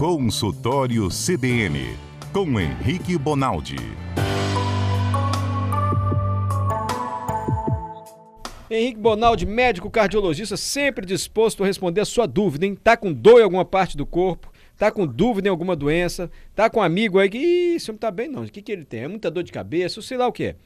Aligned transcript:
Consultório 0.00 1.08
CBN, 1.10 1.94
com 2.32 2.58
Henrique 2.58 3.18
Bonaldi. 3.18 3.76
Henrique 8.70 8.98
Bonaldi, 8.98 9.44
médico 9.44 9.90
cardiologista, 9.90 10.56
sempre 10.56 11.04
disposto 11.04 11.62
a 11.62 11.66
responder 11.66 12.00
a 12.00 12.06
sua 12.06 12.24
dúvida, 12.24 12.64
hein? 12.64 12.74
Tá 12.82 12.96
com 12.96 13.12
dor 13.12 13.40
em 13.40 13.42
alguma 13.42 13.62
parte 13.66 13.94
do 13.94 14.06
corpo? 14.06 14.50
Tá 14.78 14.90
com 14.90 15.06
dúvida 15.06 15.48
em 15.48 15.50
alguma 15.50 15.76
doença? 15.76 16.30
Tá 16.54 16.70
com 16.70 16.80
um 16.80 16.82
amigo 16.82 17.18
aí 17.18 17.28
que, 17.28 17.36
ih, 17.36 17.74
isso 17.74 17.92
não 17.92 17.98
tá 17.98 18.10
bem 18.10 18.26
não. 18.26 18.44
O 18.44 18.50
que 18.50 18.62
que 18.62 18.72
ele 18.72 18.86
tem? 18.86 19.02
É 19.02 19.08
muita 19.08 19.30
dor 19.30 19.42
de 19.42 19.52
cabeça, 19.52 20.00
ou 20.00 20.02
sei 20.02 20.16
lá 20.16 20.26
o 20.26 20.32
que 20.32 20.44
é. 20.44 20.56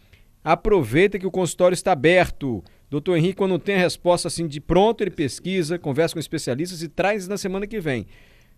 Aproveita 0.45 1.19
que 1.19 1.27
o 1.27 1.30
consultório 1.32 1.75
está 1.75 1.91
aberto. 1.91 2.62
Doutor 2.89 3.16
Henrique, 3.16 3.35
quando 3.35 3.59
tem 3.59 3.75
a 3.75 3.79
resposta 3.79 4.29
assim 4.29 4.46
de 4.46 4.61
pronto, 4.61 5.03
ele 5.03 5.11
pesquisa, 5.11 5.77
conversa 5.77 6.14
com 6.14 6.21
especialistas 6.21 6.82
e 6.82 6.89
traz 6.89 7.26
na 7.26 7.36
semana 7.36 7.66
que 7.66 7.80
vem. 7.80 8.07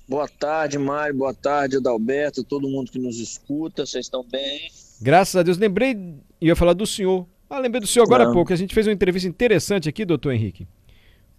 Boa 0.09 0.29
tarde, 0.29 0.79
Mário. 0.79 1.15
Boa 1.17 1.35
tarde, 1.35 1.77
Adalberto, 1.77 2.43
todo 2.45 2.69
mundo 2.69 2.91
que 2.91 2.99
nos 2.99 3.19
escuta. 3.19 3.85
Vocês 3.85 4.07
estão 4.07 4.25
bem? 4.25 4.71
Graças 5.03 5.37
a 5.37 5.43
Deus. 5.43 5.59
Lembrei, 5.59 6.15
ia 6.41 6.57
falar 6.57 6.73
do 6.73 6.87
senhor. 6.87 7.27
Ah, 7.51 7.59
lembrei 7.59 7.81
do 7.81 7.87
senhor 7.87 8.05
agora 8.05 8.25
Não. 8.25 8.31
há 8.31 8.35
pouco. 8.35 8.53
A 8.53 8.57
gente 8.57 8.75
fez 8.75 8.87
uma 8.87 8.93
entrevista 8.93 9.29
interessante 9.29 9.89
aqui, 9.89 10.05
doutor 10.05 10.33
Henrique. 10.33 10.67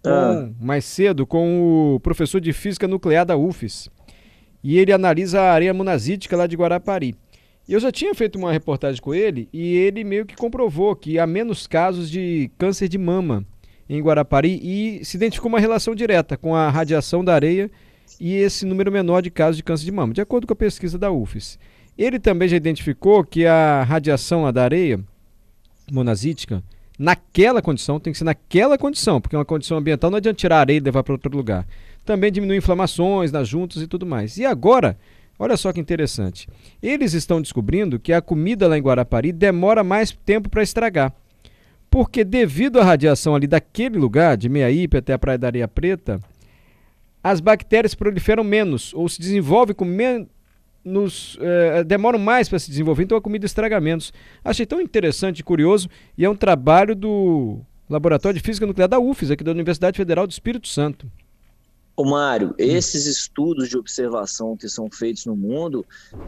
Com, 0.02 0.08
Ah. 0.10 0.50
Mais 0.60 0.84
cedo, 0.84 1.26
com 1.26 1.94
o 1.94 2.00
professor 2.00 2.40
de 2.40 2.52
Física 2.52 2.88
Nuclear 2.88 3.24
da 3.26 3.36
UFES. 3.36 3.90
E 4.62 4.78
ele 4.78 4.92
analisa 4.92 5.40
a 5.40 5.52
areia 5.52 5.72
monazítica 5.74 6.36
lá 6.36 6.46
de 6.46 6.56
Guarapari. 6.56 7.14
Eu 7.68 7.78
já 7.78 7.92
tinha 7.92 8.14
feito 8.14 8.36
uma 8.38 8.52
reportagem 8.52 9.00
com 9.00 9.14
ele 9.14 9.48
e 9.52 9.76
ele 9.76 10.02
meio 10.02 10.26
que 10.26 10.34
comprovou 10.34 10.96
que 10.96 11.18
há 11.18 11.26
menos 11.26 11.66
casos 11.66 12.10
de 12.10 12.50
câncer 12.58 12.88
de 12.88 12.98
mama 12.98 13.44
em 13.88 14.00
Guarapari 14.02 14.60
e 14.62 15.04
se 15.04 15.16
identificou 15.16 15.48
uma 15.48 15.60
relação 15.60 15.94
direta 15.94 16.36
com 16.36 16.54
a 16.54 16.68
radiação 16.68 17.24
da 17.24 17.34
areia 17.34 17.70
e 18.18 18.34
esse 18.34 18.66
número 18.66 18.90
menor 18.90 19.20
de 19.20 19.30
casos 19.30 19.56
de 19.56 19.62
câncer 19.62 19.84
de 19.84 19.92
mama, 19.92 20.12
de 20.12 20.20
acordo 20.20 20.46
com 20.46 20.52
a 20.52 20.56
pesquisa 20.56 20.98
da 20.98 21.10
UFES. 21.10 21.58
Ele 21.96 22.18
também 22.18 22.48
já 22.48 22.56
identificou 22.56 23.22
que 23.24 23.46
a 23.46 23.82
radiação 23.84 24.50
da 24.52 24.64
areia 24.64 25.00
monazítica, 25.90 26.62
naquela 27.00 27.62
condição, 27.62 27.98
tem 27.98 28.12
que 28.12 28.18
ser 28.18 28.24
naquela 28.24 28.76
condição, 28.76 29.22
porque 29.22 29.34
é 29.34 29.38
uma 29.38 29.44
condição 29.44 29.78
ambiental, 29.78 30.10
não 30.10 30.18
adianta 30.18 30.36
tirar 30.36 30.58
a 30.58 30.60
areia 30.60 30.76
e 30.76 30.80
levar 30.80 31.02
para 31.02 31.14
outro 31.14 31.34
lugar. 31.34 31.66
Também 32.04 32.30
diminui 32.30 32.58
inflamações 32.58 33.32
nas 33.32 33.48
juntas 33.48 33.80
e 33.80 33.86
tudo 33.86 34.04
mais. 34.04 34.36
E 34.36 34.44
agora, 34.44 34.98
olha 35.38 35.56
só 35.56 35.72
que 35.72 35.80
interessante. 35.80 36.46
Eles 36.82 37.14
estão 37.14 37.40
descobrindo 37.40 37.98
que 37.98 38.12
a 38.12 38.20
comida 38.20 38.68
lá 38.68 38.76
em 38.76 38.82
Guarapari 38.82 39.32
demora 39.32 39.82
mais 39.82 40.12
tempo 40.12 40.50
para 40.50 40.62
estragar. 40.62 41.10
Porque 41.88 42.22
devido 42.22 42.78
à 42.78 42.84
radiação 42.84 43.34
ali 43.34 43.46
daquele 43.46 43.96
lugar, 43.98 44.36
de 44.36 44.50
Meiaípe 44.50 44.98
até 44.98 45.14
a 45.14 45.18
Praia 45.18 45.38
da 45.38 45.46
Areia 45.46 45.66
Preta, 45.66 46.20
as 47.24 47.40
bactérias 47.40 47.94
proliferam 47.94 48.44
menos 48.44 48.92
ou 48.92 49.08
se 49.08 49.18
desenvolvem 49.18 49.74
com 49.74 49.86
menos. 50.84 51.36
eh, 51.40 51.84
demoram 51.84 52.18
mais 52.18 52.48
para 52.48 52.58
se 52.58 52.70
desenvolver, 52.70 53.02
então 53.02 53.16
a 53.16 53.20
comida 53.20 53.46
estraga 53.46 53.80
menos. 53.80 54.12
Achei 54.44 54.66
tão 54.66 54.80
interessante 54.80 55.40
e 55.40 55.42
curioso 55.42 55.88
e 56.16 56.24
é 56.24 56.30
um 56.30 56.36
trabalho 56.36 56.94
do 56.94 57.60
Laboratório 57.88 58.38
de 58.38 58.44
Física 58.44 58.66
Nuclear 58.66 58.88
da 58.88 58.98
UFES, 58.98 59.30
aqui 59.30 59.44
da 59.44 59.50
Universidade 59.50 59.96
Federal 59.96 60.26
do 60.26 60.30
Espírito 60.30 60.68
Santo. 60.68 61.10
Ô 62.00 62.04
Mário, 62.04 62.54
esses 62.56 63.04
estudos 63.04 63.68
de 63.68 63.76
observação 63.76 64.56
que 64.56 64.70
são 64.70 64.88
feitos 64.90 65.26
no 65.26 65.36
mundo 65.36 65.84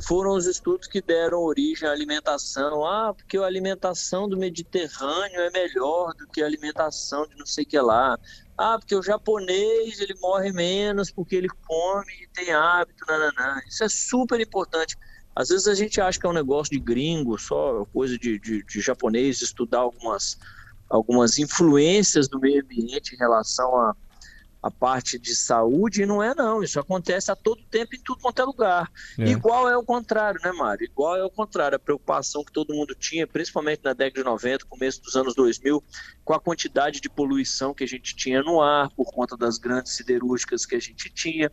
foram 0.06 0.32
os 0.32 0.44
estudos 0.44 0.86
que 0.86 1.00
deram 1.00 1.38
origem 1.38 1.88
à 1.88 1.92
alimentação. 1.92 2.84
Ah, 2.84 3.14
porque 3.14 3.38
a 3.38 3.44
alimentação 3.46 4.28
do 4.28 4.36
Mediterrâneo 4.36 5.41
é 5.41 5.50
melhor 5.50 6.12
do 6.12 6.26
que 6.26 6.42
a 6.42 6.46
alimentação 6.46 7.26
de 7.26 7.36
não 7.36 7.46
sei 7.46 7.64
o 7.64 7.66
que 7.66 7.80
lá. 7.80 8.18
Ah, 8.58 8.78
porque 8.78 8.94
o 8.94 9.02
japonês 9.02 10.00
ele 10.00 10.14
morre 10.20 10.52
menos 10.52 11.10
porque 11.10 11.34
ele 11.34 11.48
come 11.66 12.12
e 12.22 12.28
tem 12.32 12.52
hábito, 12.52 13.04
nananã. 13.08 13.60
Isso 13.66 13.84
é 13.84 13.88
super 13.88 14.40
importante. 14.40 14.96
Às 15.34 15.48
vezes 15.48 15.66
a 15.66 15.74
gente 15.74 16.00
acha 16.00 16.18
que 16.18 16.26
é 16.26 16.28
um 16.28 16.34
negócio 16.34 16.70
de 16.70 16.78
gringo, 16.78 17.38
só 17.38 17.84
coisa 17.86 18.18
de, 18.18 18.38
de, 18.38 18.62
de 18.64 18.80
japonês 18.80 19.41
estudar 19.41 19.78
algumas, 19.78 20.36
algumas 20.88 21.38
influências 21.38 22.28
do 22.28 22.38
meio 22.38 22.62
ambiente 22.62 23.14
em 23.14 23.18
relação 23.18 23.74
a 23.76 23.94
a 24.62 24.70
parte 24.70 25.18
de 25.18 25.34
saúde, 25.34 26.02
e 26.02 26.06
não 26.06 26.22
é 26.22 26.34
não, 26.34 26.62
isso 26.62 26.78
acontece 26.78 27.32
a 27.32 27.36
todo 27.36 27.64
tempo 27.64 27.96
em 27.96 28.00
tudo 28.00 28.20
quanto 28.20 28.40
é 28.40 28.44
lugar. 28.44 28.92
É. 29.18 29.24
Igual 29.24 29.68
é 29.68 29.76
o 29.76 29.82
contrário, 29.82 30.40
né, 30.42 30.52
Mário? 30.52 30.84
Igual 30.84 31.16
é 31.16 31.24
o 31.24 31.30
contrário, 31.30 31.74
a 31.74 31.80
preocupação 31.80 32.44
que 32.44 32.52
todo 32.52 32.72
mundo 32.72 32.94
tinha, 32.94 33.26
principalmente 33.26 33.80
na 33.82 33.92
década 33.92 34.22
de 34.22 34.24
90, 34.24 34.64
começo 34.66 35.02
dos 35.02 35.16
anos 35.16 35.34
2000, 35.34 35.82
com 36.24 36.32
a 36.32 36.40
quantidade 36.40 37.00
de 37.00 37.10
poluição 37.10 37.74
que 37.74 37.82
a 37.82 37.88
gente 37.88 38.14
tinha 38.14 38.40
no 38.40 38.60
ar, 38.60 38.88
por 38.90 39.12
conta 39.12 39.36
das 39.36 39.58
grandes 39.58 39.92
siderúrgicas 39.92 40.64
que 40.64 40.76
a 40.76 40.80
gente 40.80 41.10
tinha. 41.10 41.50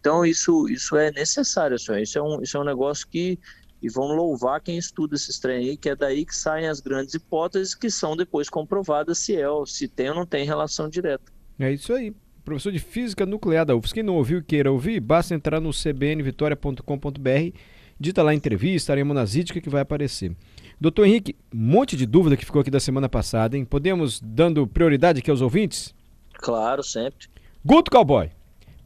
Então, 0.00 0.24
isso, 0.24 0.68
isso 0.68 0.96
é 0.96 1.10
necessário, 1.10 1.78
senhor. 1.78 2.00
Isso 2.00 2.18
é 2.18 2.22
um, 2.22 2.42
isso 2.42 2.56
é 2.56 2.60
um 2.60 2.64
negócio 2.64 3.06
que. 3.08 3.38
E 3.80 3.88
vão 3.88 4.08
louvar 4.08 4.60
quem 4.60 4.76
estuda 4.76 5.14
esse 5.14 5.40
trem 5.40 5.68
aí, 5.68 5.76
que 5.76 5.88
é 5.88 5.94
daí 5.94 6.26
que 6.26 6.34
saem 6.34 6.66
as 6.66 6.80
grandes 6.80 7.14
hipóteses 7.14 7.76
que 7.76 7.88
são 7.88 8.16
depois 8.16 8.48
comprovadas 8.48 9.18
se 9.18 9.36
é, 9.36 9.48
ou 9.48 9.64
se 9.66 9.86
tem 9.86 10.08
ou 10.08 10.16
não 10.16 10.26
tem 10.26 10.44
relação 10.44 10.88
direta. 10.88 11.32
É 11.60 11.72
isso 11.72 11.92
aí. 11.92 12.12
Professor 12.48 12.72
de 12.72 12.78
Física 12.78 13.26
Nuclear 13.26 13.66
da 13.66 13.76
UFES. 13.76 13.92
Quem 13.92 14.02
não 14.02 14.16
ouviu 14.16 14.38
e 14.38 14.42
queira 14.42 14.72
ouvir, 14.72 15.00
basta 15.00 15.34
entrar 15.34 15.60
no 15.60 15.70
cbnvitoria.com.br, 15.70 17.58
dita 18.00 18.22
lá 18.22 18.32
entrevista, 18.32 18.90
areia 18.90 19.04
monazítica 19.04 19.60
que 19.60 19.68
vai 19.68 19.82
aparecer. 19.82 20.34
Doutor 20.80 21.04
Henrique, 21.04 21.36
um 21.54 21.58
monte 21.58 21.94
de 21.94 22.06
dúvida 22.06 22.38
que 22.38 22.46
ficou 22.46 22.62
aqui 22.62 22.70
da 22.70 22.80
semana 22.80 23.06
passada, 23.06 23.54
hein? 23.54 23.66
Podemos, 23.66 24.18
dando 24.24 24.66
prioridade 24.66 25.18
aqui 25.18 25.30
aos 25.30 25.42
ouvintes? 25.42 25.94
Claro, 26.38 26.82
sempre. 26.82 27.28
Guto 27.62 27.90
Cowboy, 27.90 28.30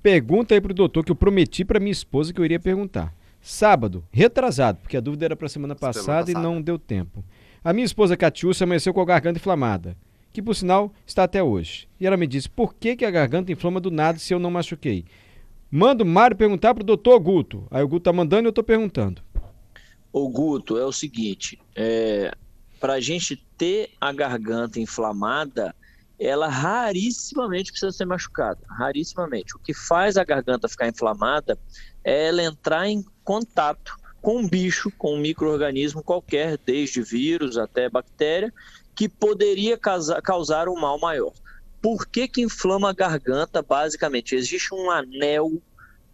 pergunta 0.02 0.54
aí 0.54 0.60
pro 0.60 0.74
doutor 0.74 1.04
que 1.04 1.12
eu 1.12 1.16
prometi 1.16 1.64
pra 1.64 1.78
minha 1.78 1.92
esposa 1.92 2.32
que 2.32 2.40
eu 2.40 2.44
iria 2.44 2.58
perguntar. 2.58 3.14
Sábado, 3.40 4.02
retrasado, 4.10 4.80
porque 4.80 4.96
a 4.96 5.00
dúvida 5.00 5.26
era 5.26 5.36
pra 5.36 5.48
semana 5.48 5.76
passada 5.76 6.32
e 6.32 6.34
passada. 6.34 6.48
não 6.48 6.60
deu 6.60 6.80
tempo. 6.80 7.24
A 7.62 7.72
minha 7.72 7.84
esposa 7.84 8.16
Catiúcia 8.16 8.64
amanheceu 8.64 8.92
com 8.92 9.00
a 9.00 9.04
garganta 9.04 9.38
inflamada, 9.38 9.96
que 10.32 10.42
por 10.42 10.54
sinal 10.54 10.92
está 11.06 11.24
até 11.24 11.42
hoje. 11.42 11.88
E 12.00 12.06
ela 12.06 12.16
me 12.16 12.26
disse, 12.26 12.48
por 12.48 12.74
que, 12.74 12.96
que 12.96 13.04
a 13.04 13.10
garganta 13.10 13.52
inflama 13.52 13.80
do 13.80 13.90
nada 13.90 14.18
se 14.18 14.32
eu 14.32 14.38
não 14.38 14.50
machuquei? 14.50 15.04
Manda 15.70 16.04
o 16.04 16.06
Mário 16.06 16.36
perguntar 16.36 16.74
pro 16.74 16.84
doutor 16.84 17.18
Guto. 17.18 17.66
Aí 17.70 17.82
o 17.82 17.88
Guto 17.88 18.04
tá 18.04 18.12
mandando 18.12 18.46
e 18.46 18.48
eu 18.48 18.52
tô 18.52 18.62
perguntando. 18.62 19.22
Ô 20.12 20.28
Guto, 20.28 20.78
é 20.78 20.84
o 20.84 20.92
seguinte, 20.92 21.58
é, 21.74 22.34
para 22.78 22.94
a 22.94 23.00
gente 23.00 23.36
ter 23.56 23.90
a 24.00 24.12
garganta 24.12 24.78
inflamada, 24.78 25.74
ela 26.18 26.48
rarissimamente 26.48 27.70
precisa 27.70 27.90
ser 27.90 28.04
machucada, 28.04 28.60
rarissimamente. 28.68 29.56
O 29.56 29.58
que 29.58 29.72
faz 29.72 30.16
a 30.16 30.24
garganta 30.24 30.68
ficar 30.68 30.88
inflamada 30.88 31.58
é 32.04 32.28
ela 32.28 32.42
entrar 32.42 32.86
em 32.86 33.04
contato 33.24 33.96
com 34.20 34.38
um 34.38 34.48
bicho, 34.48 34.90
com 34.96 35.14
um 35.14 35.20
micro-organismo 35.20 36.02
qualquer, 36.02 36.56
desde 36.64 37.02
vírus 37.02 37.58
até 37.58 37.88
bactéria, 37.88 38.52
que 39.02 39.08
poderia 39.08 39.76
causa- 39.76 40.22
causar 40.22 40.68
um 40.68 40.76
mal 40.76 40.96
maior. 40.96 41.32
Por 41.80 42.06
que 42.06 42.28
que 42.28 42.40
inflama 42.40 42.90
a 42.90 42.92
garganta, 42.92 43.60
basicamente? 43.60 44.36
Existe 44.36 44.72
um 44.72 44.92
anel 44.92 45.60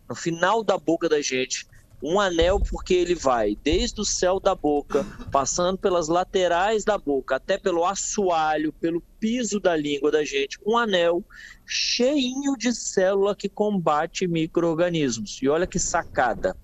no 0.09 0.15
final 0.17 0.65
da 0.65 0.79
boca 0.79 1.07
da 1.07 1.21
gente, 1.21 1.67
um 2.03 2.19
anel 2.19 2.59
porque 2.59 2.95
ele 2.95 3.15
vai 3.15 3.55
desde 3.63 4.01
o 4.01 4.07
céu 4.07 4.41
da 4.41 4.55
boca, 4.55 5.05
passando 5.31 5.77
pelas 5.77 6.09
laterais 6.09 6.83
da 6.83 6.97
boca, 6.97 7.37
até 7.37 7.59
pelo 7.59 7.85
assoalho, 7.85 8.73
pelo 8.81 9.05
piso 9.21 9.61
da 9.61 9.77
língua 9.77 10.11
da 10.11 10.25
gente, 10.25 10.57
um 10.67 10.79
anel 10.79 11.23
cheinho 11.67 12.57
de 12.57 12.73
célula 12.73 13.37
que 13.37 13.51
combate 13.51 14.27
micro-organismos. 14.27 15.43
E 15.43 15.49
olha 15.51 15.67
que 15.67 15.79
sacada. 15.79 16.57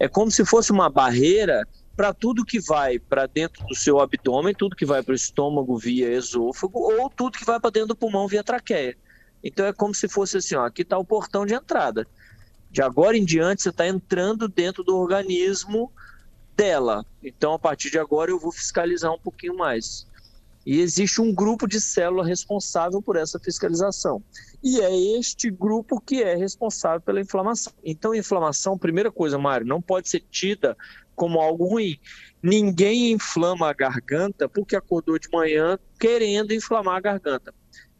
É 0.00 0.08
como 0.08 0.32
se 0.32 0.44
fosse 0.44 0.72
uma 0.72 0.90
barreira 0.90 1.64
para 2.00 2.14
tudo 2.14 2.46
que 2.46 2.58
vai 2.58 2.98
para 2.98 3.26
dentro 3.26 3.62
do 3.66 3.74
seu 3.74 4.00
abdômen, 4.00 4.54
tudo 4.54 4.74
que 4.74 4.86
vai 4.86 5.02
para 5.02 5.12
o 5.12 5.14
estômago 5.14 5.76
via 5.76 6.10
esôfago, 6.10 6.78
ou 6.78 7.10
tudo 7.10 7.36
que 7.36 7.44
vai 7.44 7.60
para 7.60 7.68
dentro 7.68 7.88
do 7.88 7.94
pulmão 7.94 8.26
via 8.26 8.42
traqueia. 8.42 8.96
Então 9.44 9.66
é 9.66 9.72
como 9.74 9.94
se 9.94 10.08
fosse 10.08 10.38
assim, 10.38 10.54
ó, 10.54 10.64
aqui 10.64 10.80
está 10.80 10.96
o 10.96 11.04
portão 11.04 11.44
de 11.44 11.52
entrada. 11.52 12.08
De 12.70 12.80
agora 12.80 13.18
em 13.18 13.24
diante, 13.26 13.62
você 13.62 13.68
está 13.68 13.86
entrando 13.86 14.48
dentro 14.48 14.82
do 14.82 14.96
organismo 14.96 15.92
dela. 16.56 17.04
Então, 17.22 17.52
a 17.52 17.58
partir 17.58 17.90
de 17.90 17.98
agora, 17.98 18.30
eu 18.30 18.40
vou 18.40 18.50
fiscalizar 18.50 19.12
um 19.12 19.18
pouquinho 19.18 19.58
mais. 19.58 20.06
E 20.64 20.80
existe 20.80 21.20
um 21.20 21.34
grupo 21.34 21.68
de 21.68 21.82
célula 21.82 22.24
responsável 22.24 23.02
por 23.02 23.16
essa 23.16 23.38
fiscalização. 23.38 24.22
E 24.62 24.80
é 24.80 25.18
este 25.18 25.50
grupo 25.50 26.00
que 26.00 26.22
é 26.22 26.34
responsável 26.34 27.02
pela 27.02 27.20
inflamação. 27.20 27.74
Então, 27.84 28.14
inflamação, 28.14 28.78
primeira 28.78 29.12
coisa, 29.12 29.36
Mário, 29.36 29.66
não 29.66 29.82
pode 29.82 30.08
ser 30.08 30.20
tida 30.30 30.74
como 31.20 31.38
algo 31.38 31.66
ruim. 31.66 31.98
Ninguém 32.42 33.12
inflama 33.12 33.68
a 33.68 33.74
garganta 33.74 34.48
porque 34.48 34.74
acordou 34.74 35.18
de 35.18 35.28
manhã 35.30 35.78
querendo 35.98 36.54
inflamar 36.54 36.96
a 36.96 37.00
garganta. 37.00 37.54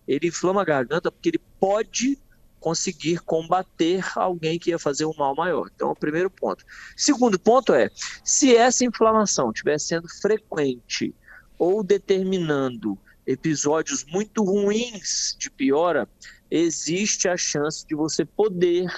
Ele 0.08 0.28
inflama 0.28 0.62
a 0.62 0.64
garganta 0.64 1.12
porque 1.12 1.28
ele 1.28 1.40
pode 1.60 2.18
conseguir 2.58 3.18
combater 3.18 4.02
alguém 4.16 4.58
que 4.58 4.70
ia 4.70 4.78
fazer 4.78 5.04
um 5.04 5.12
mal 5.18 5.34
maior. 5.34 5.70
Então, 5.74 5.90
é 5.90 5.92
o 5.92 5.96
primeiro 5.96 6.30
ponto. 6.30 6.64
Segundo 6.96 7.38
ponto 7.38 7.74
é, 7.74 7.90
se 8.24 8.56
essa 8.56 8.86
inflamação 8.86 9.50
estiver 9.50 9.78
sendo 9.78 10.08
frequente 10.08 11.14
ou 11.58 11.82
determinando 11.82 12.98
episódios 13.26 14.02
muito 14.06 14.42
ruins 14.42 15.36
de 15.38 15.50
piora, 15.50 16.08
existe 16.50 17.28
a 17.28 17.36
chance 17.36 17.86
de 17.86 17.94
você 17.94 18.24
poder 18.24 18.90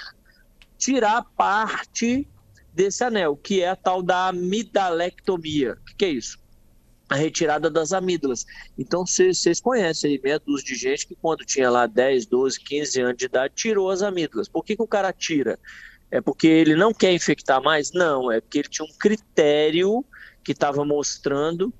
tirar 0.77 1.23
parte 1.35 2.25
desse 2.73 3.03
anel, 3.03 3.35
que 3.35 3.61
é 3.61 3.69
a 3.69 3.75
tal 3.75 4.01
da 4.01 4.27
amidalectomia. 4.27 5.73
O 5.73 5.85
que, 5.85 5.95
que 5.95 6.05
é 6.05 6.09
isso? 6.09 6.39
A 7.09 7.15
retirada 7.15 7.69
das 7.69 7.93
amígdalas. 7.93 8.45
Então, 8.77 9.05
vocês 9.05 9.61
conhecem 9.61 10.11
aí 10.11 10.21
meia 10.21 10.39
de 10.39 10.75
gente 10.75 11.07
que 11.07 11.15
quando 11.15 11.45
tinha 11.45 11.69
lá 11.69 11.85
10, 11.85 12.25
12, 12.25 12.59
15 12.59 13.01
anos 13.01 13.17
de 13.17 13.25
idade, 13.25 13.53
tirou 13.55 13.89
as 13.89 14.01
amígdalas. 14.01 14.47
Por 14.47 14.63
que, 14.63 14.75
que 14.75 14.81
o 14.81 14.87
cara 14.87 15.13
tira? 15.13 15.59
É 16.09 16.21
porque 16.21 16.47
ele 16.47 16.75
não 16.75 16.93
quer 16.93 17.13
infectar 17.13 17.61
mais? 17.61 17.91
Não, 17.91 18.31
é 18.31 18.41
porque 18.41 18.59
ele 18.59 18.69
tinha 18.69 18.85
um 18.85 18.97
critério 18.97 20.03
que 20.43 20.51
estava 20.51 20.83
mostrando 20.83 21.73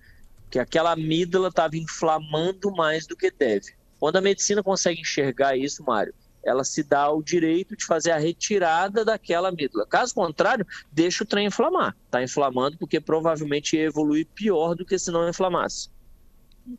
que 0.50 0.60
aquela 0.60 0.92
amígdala 0.92 1.48
estava 1.48 1.76
inflamando 1.76 2.72
mais 2.72 3.08
do 3.08 3.18
que 3.18 3.32
deve. 3.32 3.74
Quando 4.00 4.18
a 4.18 4.22
medicina 4.22 4.62
consegue 4.62 5.02
enxergar 5.02 5.58
isso, 5.58 5.84
Mário, 5.84 6.14
ela 6.44 6.64
se 6.64 6.84
dá 6.84 7.10
o 7.10 7.24
direito 7.24 7.76
de 7.76 7.86
fazer 7.86 8.12
a 8.12 8.18
retirada 8.18 9.06
daquela 9.06 9.50
amígdala. 9.50 9.86
Caso 9.88 10.14
contrário, 10.14 10.66
deixa 10.92 11.24
o 11.24 11.28
trem 11.28 11.48
inflamar. 11.48 11.96
Está 12.06 12.22
inflamando 12.22 12.78
porque 12.78 13.00
provavelmente 13.00 13.76
ia 13.76 13.84
evoluir 13.84 14.28
pior 14.36 14.76
do 14.76 14.86
que 14.86 15.00
se 15.00 15.12
não 15.12 15.28
inflamasse. 15.28 15.90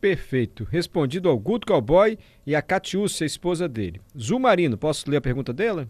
Perfeito. 0.01 0.65
Respondido 0.65 1.29
ao 1.29 1.39
Guto 1.39 1.67
Cowboy 1.67 2.19
e 2.47 2.55
a 2.55 2.63
Catiúcia, 2.63 3.25
a 3.25 3.27
esposa 3.27 3.69
dele. 3.69 4.01
Zumarino, 4.19 4.79
posso 4.79 5.11
ler 5.11 5.19
a 5.19 5.23
pergunta 5.23 5.53
dela? 5.53 5.89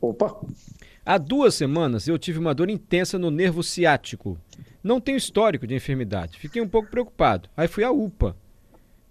Opa! 0.00 0.36
Há 1.04 1.18
duas 1.18 1.54
semanas 1.54 2.08
eu 2.08 2.18
tive 2.18 2.38
uma 2.38 2.54
dor 2.54 2.70
intensa 2.70 3.18
no 3.18 3.30
nervo 3.30 3.62
ciático. 3.62 4.38
Não 4.82 5.00
tenho 5.00 5.16
histórico 5.16 5.66
de 5.66 5.74
enfermidade. 5.74 6.38
Fiquei 6.38 6.60
um 6.60 6.68
pouco 6.68 6.90
preocupado. 6.90 7.48
Aí 7.56 7.68
fui 7.68 7.84
à 7.84 7.90
UPA. 7.90 8.36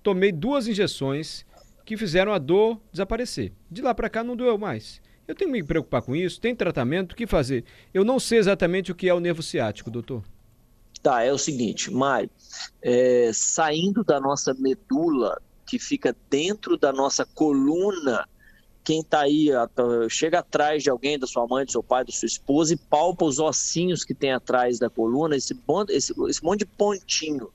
Tomei 0.02 0.32
duas 0.32 0.68
injeções 0.68 1.46
que 1.86 1.98
fizeram 1.98 2.34
a 2.34 2.38
dor 2.38 2.80
desaparecer. 2.92 3.52
De 3.70 3.82
lá 3.82 3.94
para 3.94 4.10
cá 4.10 4.24
não 4.24 4.36
doeu 4.36 4.58
mais. 4.58 5.02
Eu 5.28 5.36
tenho 5.36 5.52
que 5.52 5.62
me 5.62 5.64
preocupar 5.64 6.02
com 6.02 6.16
isso? 6.16 6.40
Tem 6.40 6.56
tratamento? 6.56 7.14
O 7.14 7.16
que 7.16 7.26
fazer? 7.26 7.64
Eu 7.94 8.04
não 8.04 8.20
sei 8.20 8.40
exatamente 8.40 8.92
o 8.92 8.96
que 8.96 9.08
é 9.08 9.14
o 9.14 9.20
nervo 9.20 9.42
ciático, 9.42 9.90
doutor. 9.90 10.24
Tá, 11.02 11.22
é 11.22 11.34
o 11.34 11.38
seguinte, 11.38 11.92
Mário, 11.92 12.30
é, 12.82 13.30
saindo 13.34 14.06
da 14.06 14.22
nossa 14.22 14.54
medula, 14.54 15.42
que 15.66 15.78
fica 15.78 16.16
dentro 16.30 16.78
da 16.78 16.94
nossa 16.94 17.26
coluna, 17.26 18.26
quem 18.84 19.02
está 19.02 19.22
aí, 19.22 19.50
chega 20.10 20.40
atrás 20.40 20.84
de 20.84 20.90
alguém, 20.90 21.18
da 21.18 21.28
sua 21.28 21.48
mãe, 21.48 21.66
do 21.66 21.72
seu 21.72 21.84
pai, 21.84 22.06
da 22.06 22.12
sua 22.12 22.26
esposa, 22.26 22.74
e 22.74 22.78
palpa 22.78 23.26
os 23.26 23.40
ossinhos 23.40 24.04
que 24.04 24.14
tem 24.14 24.32
atrás 24.32 24.80
da 24.80 24.90
coluna, 24.90 25.36
esse, 25.36 25.58
esse, 25.90 26.14
esse 26.30 26.44
monte 26.44 26.60
de 26.60 26.66
pontinho. 26.66 27.50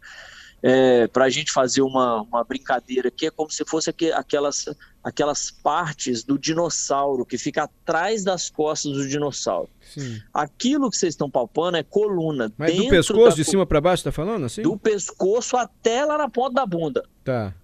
É, 0.61 1.07
para 1.07 1.27
a 1.27 1.31
gente 1.31 1.53
fazer 1.53 1.83
uma, 1.83 2.23
uma 2.23 2.43
brincadeira 2.43 3.09
aqui, 3.09 3.27
é 3.27 3.31
como 3.31 3.51
se 3.51 3.65
fosse 3.65 3.91
aquelas, 3.91 4.65
aquelas 5.05 5.51
partes 5.51 6.25
do 6.25 6.37
dinossauro 6.37 7.25
que 7.25 7.39
fica 7.39 7.65
atrás 7.65 8.25
das 8.25 8.51
costas 8.51 8.93
do 8.93 9.09
dinossauro. 9.09 9.69
Sim. 9.81 10.21
Aquilo 10.35 10.91
que 10.91 10.97
vocês 10.97 11.15
estão 11.15 11.31
palpando 11.31 11.77
é 11.77 11.83
coluna. 11.83 12.53
Mas 12.59 12.75
do 12.75 12.89
pescoço, 12.89 13.37
de 13.37 13.45
cima 13.45 13.65
para 13.65 13.81
baixo, 13.81 14.03
tá 14.03 14.11
falando 14.11 14.47
assim? 14.47 14.63
Do 14.63 14.77
pescoço 14.77 15.57
até 15.57 16.05
lá 16.05 16.19
na 16.19 16.29
ponta 16.29 16.55
da 16.55 16.67
bunda. 16.67 17.05
Tá 17.25 17.55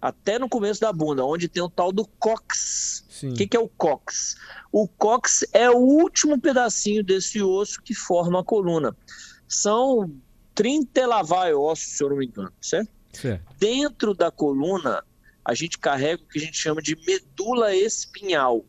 até 0.00 0.38
no 0.38 0.48
começo 0.48 0.80
da 0.80 0.92
bunda, 0.92 1.24
onde 1.24 1.48
tem 1.48 1.62
o 1.62 1.68
tal 1.68 1.92
do 1.92 2.06
cox. 2.18 3.04
O 3.22 3.34
que, 3.34 3.46
que, 3.46 3.56
é 3.56 3.60
o 3.60 3.68
cox? 3.68 4.36
O 4.72 4.88
cox 4.88 5.44
é 5.52 5.68
o 5.68 5.76
último 5.76 6.40
pedacinho 6.40 7.04
desse 7.04 7.42
osso 7.42 7.82
que 7.82 7.92
forma 7.92 8.40
a 8.40 8.44
coluna. 8.44 8.96
São 9.46 10.10
30 10.60 11.06
lavai 11.06 11.54
ossos, 11.54 11.96
se 11.96 12.04
eu 12.04 12.10
não 12.10 12.18
me 12.18 12.26
engano, 12.26 12.52
certo? 12.60 12.90
certo? 13.14 13.56
Dentro 13.58 14.12
da 14.12 14.30
coluna, 14.30 15.02
a 15.42 15.54
gente 15.54 15.78
carrega 15.78 16.22
o 16.22 16.26
que 16.26 16.38
a 16.38 16.42
gente 16.42 16.58
chama 16.58 16.82
de 16.82 16.94
medula 17.06 17.74
espinhal, 17.74 18.62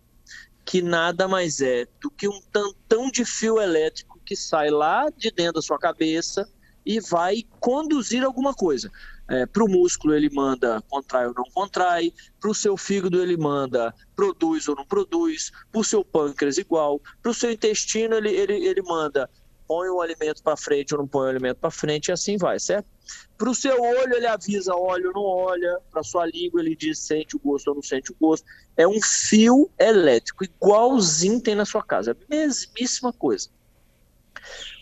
que 0.64 0.82
nada 0.82 1.28
mais 1.28 1.60
é 1.60 1.86
do 2.00 2.10
que 2.10 2.30
um 2.30 2.42
tantão 2.50 3.12
de 3.12 3.26
fio 3.26 3.60
elétrico 3.60 4.22
que 4.26 4.38
sai 4.38 4.70
lá 4.70 5.10
de 5.10 5.32
dentro 5.32 5.56
da 5.56 5.62
sua 5.62 5.78
cabeça 5.78 6.50
e 6.86 7.02
vai 7.02 7.44
conduzir 7.60 8.24
alguma 8.24 8.54
coisa. 8.54 8.90
É, 9.28 9.46
para 9.46 9.64
o 9.64 9.70
músculo 9.70 10.14
ele 10.14 10.30
manda 10.30 10.82
contrai 10.84 11.28
ou 11.28 11.34
não 11.34 11.44
contrai, 11.54 12.14
para 12.40 12.50
o 12.50 12.56
seu 12.56 12.78
fígado 12.78 13.22
ele 13.22 13.36
manda 13.36 13.94
produz 14.16 14.70
ou 14.70 14.78
não 14.78 14.86
produz, 14.86 15.52
para 15.70 15.82
o 15.82 15.84
seu 15.84 16.06
pâncreas 16.06 16.58
igual, 16.58 17.02
para 17.22 17.32
o 17.32 17.34
seu 17.34 17.52
intestino 17.52 18.16
ele, 18.16 18.30
ele, 18.30 18.66
ele 18.66 18.82
manda 18.82 19.30
põe 19.72 19.88
o 19.88 20.02
alimento 20.02 20.44
para 20.44 20.58
frente 20.58 20.94
ou 20.94 21.00
não 21.00 21.08
põe 21.08 21.28
o 21.28 21.30
alimento 21.30 21.56
para 21.56 21.72
frente 21.72 22.10
e 22.10 22.12
assim 22.12 22.36
vai, 22.36 22.60
certo? 22.60 22.86
Para 23.38 23.50
o 23.50 23.56
seu 23.56 23.82
olho 23.82 24.14
ele 24.14 24.28
avisa 24.28 24.76
olha 24.76 25.08
ou 25.08 25.14
não 25.14 25.24
olha, 25.24 25.80
para 25.90 26.04
sua 26.04 26.26
língua 26.26 26.60
ele 26.60 26.76
diz 26.76 27.00
sente 27.00 27.38
o 27.38 27.40
gosto 27.40 27.70
ou 27.70 27.76
não 27.76 27.82
sente 27.82 28.12
o 28.12 28.16
gosto. 28.20 28.46
É 28.76 28.86
um 28.86 29.02
fio 29.02 29.72
elétrico, 29.80 30.44
igualzinho 30.44 31.40
tem 31.40 31.56
na 31.56 31.64
sua 31.64 31.82
casa, 31.82 32.12
a 32.12 32.16
mesmíssima 32.30 33.14
coisa. 33.14 33.48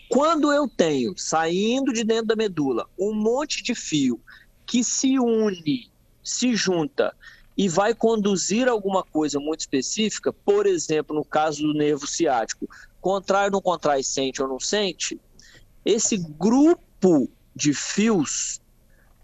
Quando 0.08 0.52
eu 0.52 0.66
tenho, 0.66 1.16
saindo 1.16 1.92
de 1.92 2.02
dentro 2.02 2.26
da 2.26 2.34
medula, 2.34 2.84
um 2.98 3.14
monte 3.14 3.62
de 3.62 3.76
fio 3.76 4.20
que 4.66 4.82
se 4.82 5.20
une, 5.20 5.88
se 6.20 6.56
junta 6.56 7.14
e 7.60 7.68
vai 7.68 7.92
conduzir 7.92 8.66
alguma 8.68 9.02
coisa 9.02 9.38
muito 9.38 9.60
específica, 9.60 10.32
por 10.32 10.64
exemplo, 10.64 11.14
no 11.14 11.22
caso 11.22 11.60
do 11.60 11.74
nervo 11.74 12.06
ciático, 12.06 12.66
contrário 13.02 13.52
não 13.52 13.60
contrai, 13.60 14.02
sente 14.02 14.40
ou 14.40 14.48
não 14.48 14.58
sente, 14.58 15.20
esse 15.84 16.16
grupo 16.16 17.28
de 17.54 17.74
fios 17.74 18.62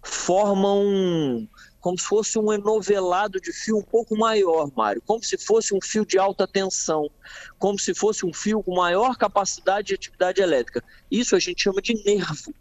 formam 0.02 0.84
um, 0.84 1.48
como 1.80 1.98
se 1.98 2.04
fosse 2.04 2.38
um 2.38 2.52
enovelado 2.52 3.40
de 3.40 3.54
fio 3.54 3.78
um 3.78 3.82
pouco 3.82 4.14
maior, 4.14 4.70
Mário, 4.76 5.00
como 5.06 5.24
se 5.24 5.38
fosse 5.38 5.74
um 5.74 5.80
fio 5.80 6.04
de 6.04 6.18
alta 6.18 6.46
tensão, 6.46 7.10
como 7.58 7.78
se 7.78 7.94
fosse 7.94 8.26
um 8.26 8.34
fio 8.34 8.62
com 8.62 8.74
maior 8.74 9.16
capacidade 9.16 9.88
de 9.88 9.94
atividade 9.94 10.42
elétrica. 10.42 10.84
Isso 11.10 11.34
a 11.34 11.38
gente 11.38 11.62
chama 11.62 11.80
de 11.80 11.94
nervo. 12.04 12.52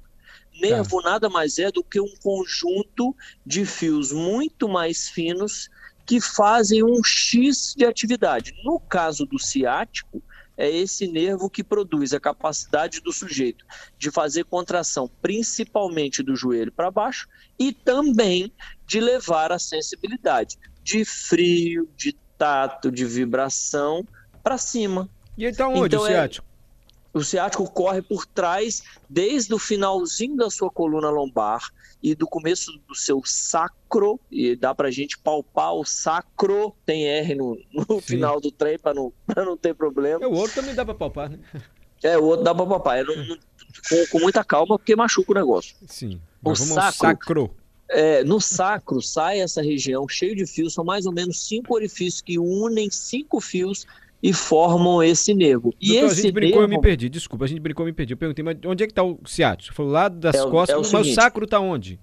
Nervo 0.61 1.01
tá. 1.01 1.11
nada 1.11 1.29
mais 1.29 1.59
é 1.59 1.71
do 1.71 1.83
que 1.83 1.99
um 1.99 2.13
conjunto 2.21 3.15
de 3.45 3.65
fios 3.65 4.11
muito 4.11 4.67
mais 4.67 5.09
finos 5.09 5.69
que 6.05 6.21
fazem 6.21 6.83
um 6.83 7.03
X 7.03 7.73
de 7.75 7.85
atividade. 7.85 8.53
No 8.63 8.79
caso 8.79 9.25
do 9.25 9.39
ciático, 9.39 10.21
é 10.57 10.69
esse 10.69 11.07
nervo 11.07 11.49
que 11.49 11.63
produz 11.63 12.13
a 12.13 12.19
capacidade 12.19 13.01
do 13.01 13.11
sujeito 13.11 13.65
de 13.97 14.09
fazer 14.09 14.45
contração, 14.45 15.09
principalmente 15.21 16.23
do 16.23 16.35
joelho 16.35 16.71
para 16.71 16.91
baixo, 16.91 17.27
e 17.59 17.73
também 17.73 18.51
de 18.85 18.99
levar 18.99 19.51
a 19.51 19.59
sensibilidade 19.59 20.57
de 20.81 21.03
frio, 21.03 21.89
de 21.97 22.15
tato, 22.37 22.91
de 22.91 23.03
vibração 23.03 24.05
para 24.43 24.57
cima. 24.57 25.09
E 25.37 25.45
então 25.45 25.73
onde 25.73 25.95
então, 25.95 26.03
o 26.03 26.07
é 26.07 26.11
ciático? 26.11 26.44
É 26.44 26.44
o 27.15 27.23
ciático 27.23 27.69
corre 27.71 28.01
por 28.01 28.25
trás, 28.25 28.83
desde 29.09 29.53
o 29.53 29.59
finalzinho 29.59 30.35
da 30.35 30.49
sua 30.49 30.69
coluna 30.69 31.09
lombar 31.09 31.61
e 32.03 32.13
do 32.13 32.27
começo 32.27 32.77
do 32.85 32.93
seu 32.93 33.21
sacro, 33.25 34.19
e 34.29 34.55
dá 34.55 34.75
pra 34.75 34.91
gente 34.91 35.17
palpar 35.17 35.73
o 35.73 35.85
sacro, 35.85 36.75
tem 36.85 37.07
R 37.07 37.33
no, 37.33 37.57
no 37.73 38.01
final 38.01 38.41
do 38.41 38.51
trem 38.51 38.77
para 38.77 38.93
não, 38.93 39.13
não 39.35 39.55
ter 39.55 39.73
problema. 39.73 40.23
É, 40.23 40.27
o 40.27 40.33
outro 40.33 40.55
também 40.55 40.75
dá 40.75 40.83
pra 40.83 40.93
palpar, 40.93 41.29
né? 41.29 41.39
É, 42.03 42.17
o 42.17 42.25
outro 42.25 42.43
dá 42.43 42.53
pra 42.53 42.65
palpar. 42.65 42.97
É, 42.97 43.03
não, 43.03 43.15
não, 43.15 43.37
com, 43.89 44.07
com, 44.11 44.19
muita 44.19 44.43
calma, 44.43 44.77
porque 44.77 44.95
machuca 44.95 45.31
o 45.31 45.35
negócio. 45.35 45.75
Sim. 45.87 46.19
O 46.43 46.53
sacro, 46.53 46.99
sacro. 46.99 47.55
É, 47.89 48.23
no 48.23 48.41
sacro 48.41 49.01
sai 49.01 49.39
essa 49.39 49.61
região 49.61 50.07
cheio 50.07 50.35
de 50.35 50.45
fios, 50.45 50.73
são 50.73 50.83
mais 50.83 51.05
ou 51.05 51.13
menos 51.13 51.47
cinco 51.47 51.75
orifícios 51.75 52.21
que 52.21 52.37
unem 52.37 52.89
cinco 52.91 53.39
fios 53.39 53.85
e 54.25 54.33
formam 54.33 55.03
esse 55.03 55.35
nervo. 55.35 55.71
E 55.79 55.89
Doutor, 55.89 56.05
esse 56.07 56.19
a 56.19 56.23
gente 56.23 56.31
brincou, 56.31 56.63
eu 56.63 56.67
me 56.67 56.81
perdi. 56.81 57.07
Desculpa, 57.09 57.45
a 57.45 57.47
gente 57.47 57.59
brincou, 57.59 57.83
eu 57.83 57.85
me 57.85 57.93
perdi. 57.93 58.13
Eu 58.13 58.17
perguntei, 58.17 58.43
mas 58.43 58.57
onde 58.65 58.83
é 58.83 58.87
que 58.87 58.91
está 58.91 59.03
o 59.03 59.19
ciático? 59.23 59.71
Você 59.71 59.77
falou 59.77 59.91
lá 59.91 60.09
das 60.09 60.35
é, 60.35 60.49
costas, 60.49 60.73
é 60.73 60.77
o 60.77 60.79
mas 60.79 60.89
seguinte, 60.89 61.11
o 61.11 61.13
sacro 61.13 61.45
está 61.45 61.59
onde? 61.59 61.99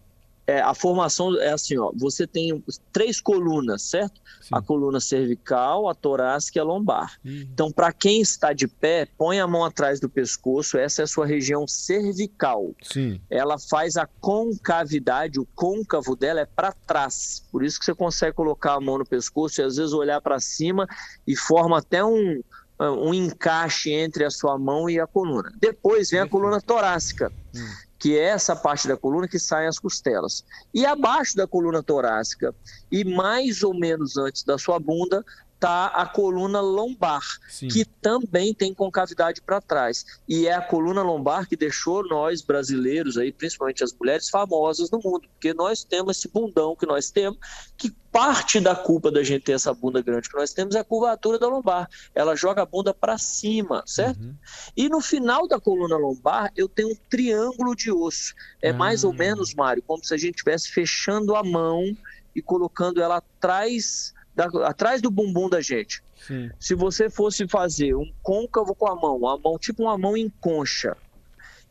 É, 0.46 0.60
a 0.60 0.74
formação 0.74 1.40
é 1.40 1.52
assim, 1.52 1.78
ó, 1.78 1.92
você 1.94 2.26
tem 2.26 2.62
três 2.92 3.20
colunas, 3.20 3.82
certo? 3.82 4.20
Sim. 4.40 4.48
A 4.50 4.60
coluna 4.60 4.98
cervical, 4.98 5.88
a 5.88 5.94
torácica 5.94 6.58
e 6.58 6.60
a 6.60 6.64
lombar. 6.64 7.16
Então, 7.24 7.70
para 7.70 7.92
quem 7.92 8.20
está 8.20 8.52
de 8.52 8.66
pé, 8.66 9.06
põe 9.16 9.38
a 9.38 9.46
mão 9.46 9.64
atrás 9.64 10.00
do 10.00 10.08
pescoço, 10.08 10.76
essa 10.76 11.02
é 11.02 11.04
a 11.04 11.08
sua 11.08 11.26
região 11.26 11.66
cervical. 11.66 12.74
Sim. 12.82 13.20
Ela 13.30 13.56
faz 13.58 13.96
a 13.96 14.06
concavidade, 14.20 15.38
o 15.38 15.46
côncavo 15.54 16.16
dela 16.16 16.40
é 16.40 16.46
para 16.46 16.72
trás. 16.72 17.44
Por 17.52 17.64
isso 17.64 17.78
que 17.78 17.84
você 17.84 17.94
consegue 17.94 18.34
colocar 18.34 18.74
a 18.74 18.80
mão 18.80 18.98
no 18.98 19.06
pescoço 19.06 19.60
e 19.60 19.64
às 19.64 19.76
vezes 19.76 19.92
olhar 19.92 20.20
para 20.20 20.40
cima 20.40 20.88
e 21.26 21.36
forma 21.36 21.78
até 21.78 22.04
um 22.04 22.42
um 22.80 23.14
encaixe 23.14 23.92
entre 23.92 24.24
a 24.24 24.30
sua 24.30 24.58
mão 24.58 24.90
e 24.90 24.98
a 24.98 25.06
coluna. 25.06 25.52
Depois 25.60 26.10
vem 26.10 26.18
a 26.18 26.26
coluna 26.28 26.60
torácica. 26.60 27.30
Hum 27.54 27.91
que 28.02 28.18
é 28.18 28.30
essa 28.30 28.56
parte 28.56 28.88
da 28.88 28.96
coluna 28.96 29.28
que 29.28 29.38
sai 29.38 29.68
as 29.68 29.78
costelas. 29.78 30.44
E 30.74 30.84
abaixo 30.84 31.36
da 31.36 31.46
coluna 31.46 31.84
torácica 31.84 32.52
e 32.90 33.04
mais 33.04 33.62
ou 33.62 33.72
menos 33.72 34.16
antes 34.16 34.42
da 34.42 34.58
sua 34.58 34.80
bunda 34.80 35.24
tá 35.62 35.86
a 35.86 36.04
coluna 36.04 36.60
lombar, 36.60 37.22
Sim. 37.48 37.68
que 37.68 37.84
também 37.84 38.52
tem 38.52 38.74
concavidade 38.74 39.40
para 39.40 39.60
trás. 39.60 40.04
E 40.28 40.48
é 40.48 40.54
a 40.54 40.60
coluna 40.60 41.02
lombar 41.02 41.48
que 41.48 41.54
deixou 41.54 42.04
nós 42.08 42.42
brasileiros 42.42 43.16
aí, 43.16 43.30
principalmente 43.32 43.84
as 43.84 43.92
mulheres, 43.94 44.28
famosas 44.28 44.90
no 44.90 44.98
mundo, 44.98 45.28
porque 45.28 45.54
nós 45.54 45.84
temos 45.84 46.18
esse 46.18 46.28
bundão 46.28 46.74
que 46.74 46.84
nós 46.84 47.10
temos, 47.12 47.38
que 47.78 47.92
parte 48.10 48.58
da 48.58 48.74
culpa 48.74 49.08
da 49.08 49.22
gente 49.22 49.44
ter 49.44 49.52
essa 49.52 49.72
bunda 49.72 50.02
grande 50.02 50.28
que 50.28 50.36
nós 50.36 50.52
temos 50.52 50.74
é 50.74 50.80
a 50.80 50.84
curvatura 50.84 51.38
da 51.38 51.46
lombar. 51.46 51.88
Ela 52.12 52.34
joga 52.34 52.62
a 52.62 52.66
bunda 52.66 52.92
para 52.92 53.16
cima, 53.16 53.84
certo? 53.86 54.20
Uhum. 54.20 54.34
E 54.76 54.88
no 54.88 55.00
final 55.00 55.46
da 55.46 55.60
coluna 55.60 55.96
lombar, 55.96 56.50
eu 56.56 56.68
tenho 56.68 56.88
um 56.90 56.96
triângulo 57.08 57.76
de 57.76 57.92
osso. 57.92 58.34
É 58.60 58.70
Ah. 58.70 58.74
mais 58.74 59.04
ou 59.04 59.12
menos, 59.12 59.54
Mário, 59.54 59.80
como 59.86 60.04
se 60.04 60.12
a 60.12 60.16
gente 60.16 60.34
estivesse 60.34 60.72
fechando 60.72 61.36
a 61.36 61.44
mão 61.44 61.96
e 62.34 62.42
colocando 62.42 63.00
ela 63.00 63.18
atrás, 63.18 64.12
da, 64.34 64.46
atrás 64.66 65.00
do 65.00 65.10
bumbum 65.10 65.48
da 65.48 65.60
gente. 65.60 66.02
Sim. 66.26 66.50
Se 66.58 66.74
você 66.74 67.10
fosse 67.10 67.46
fazer 67.48 67.94
um 67.94 68.12
côncavo 68.22 68.74
com 68.74 68.86
a 68.86 68.96
mão, 68.96 69.16
uma 69.16 69.38
mão 69.38 69.58
tipo 69.58 69.82
uma 69.82 69.98
mão 69.98 70.16
em 70.16 70.30
concha, 70.40 70.96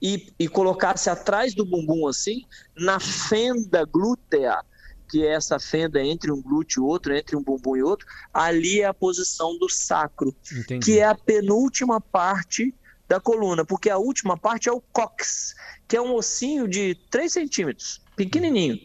e, 0.01 0.33
e 0.39 0.47
colocasse 0.47 1.09
atrás 1.09 1.53
do 1.53 1.63
bumbum 1.63 2.07
assim, 2.07 2.43
na 2.75 2.99
fenda 2.99 3.85
glútea, 3.85 4.63
que 5.07 5.23
é 5.23 5.33
essa 5.33 5.59
fenda 5.59 6.01
entre 6.01 6.31
um 6.31 6.41
glúteo 6.41 6.83
e 6.83 6.85
outro, 6.85 7.15
entre 7.15 7.35
um 7.35 7.43
bumbum 7.43 7.75
e 7.75 7.83
outro, 7.83 8.07
ali 8.33 8.81
é 8.81 8.85
a 8.85 8.93
posição 8.93 9.57
do 9.59 9.69
sacro 9.69 10.35
Entendi. 10.51 10.85
que 10.85 10.99
é 10.99 11.05
a 11.05 11.13
penúltima 11.13 12.01
parte 12.01 12.73
da 13.07 13.19
coluna, 13.19 13.65
porque 13.65 13.89
a 13.89 13.97
última 13.97 14.37
parte 14.37 14.69
é 14.69 14.71
o 14.71 14.81
cox, 14.81 15.53
que 15.87 15.97
é 15.97 16.01
um 16.01 16.15
ossinho 16.15 16.67
de 16.67 16.95
3 17.09 17.31
centímetros, 17.31 18.01
pequenininho, 18.15 18.79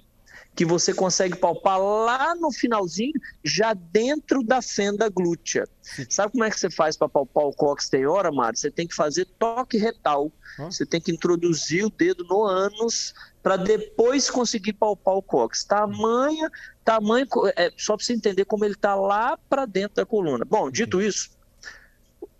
que 0.56 0.64
você 0.64 0.94
consegue 0.94 1.36
palpar 1.36 1.78
lá 1.78 2.34
no 2.34 2.50
finalzinho, 2.50 3.12
já 3.44 3.75
dentro 3.75 4.42
da 4.42 4.62
fenda 4.62 5.06
glútea. 5.10 5.68
Sabe 6.08 6.32
como 6.32 6.44
é 6.44 6.50
que 6.50 6.58
você 6.58 6.70
faz 6.70 6.96
para 6.96 7.10
palpar 7.10 7.44
o 7.44 7.52
cox 7.52 7.90
tem 7.90 8.06
hora, 8.06 8.32
Mário? 8.32 8.58
Você 8.58 8.70
tem 8.70 8.88
que 8.88 8.94
fazer 8.94 9.26
toque 9.38 9.76
retal. 9.76 10.32
Você 10.58 10.86
tem 10.86 10.98
que 10.98 11.12
introduzir 11.12 11.84
o 11.84 11.90
dedo 11.90 12.25
no 12.25 12.42
ânus 12.42 13.12
para 13.42 13.58
depois 13.58 14.30
conseguir 14.30 14.72
palpar 14.72 15.16
o 15.16 15.22
cox. 15.22 15.62
Tamanha, 15.62 16.50
tamanho, 16.82 17.26
é, 17.54 17.70
só 17.76 17.94
para 17.94 18.06
você 18.06 18.14
entender 18.14 18.46
como 18.46 18.64
ele 18.64 18.75
está 18.75 18.94
lá 18.94 19.38
para 19.50 19.66
dentro 19.66 19.96
da 19.96 20.06
coluna. 20.06 20.46
Bom, 20.46 20.70
dito 20.70 21.02
isso, 21.02 21.28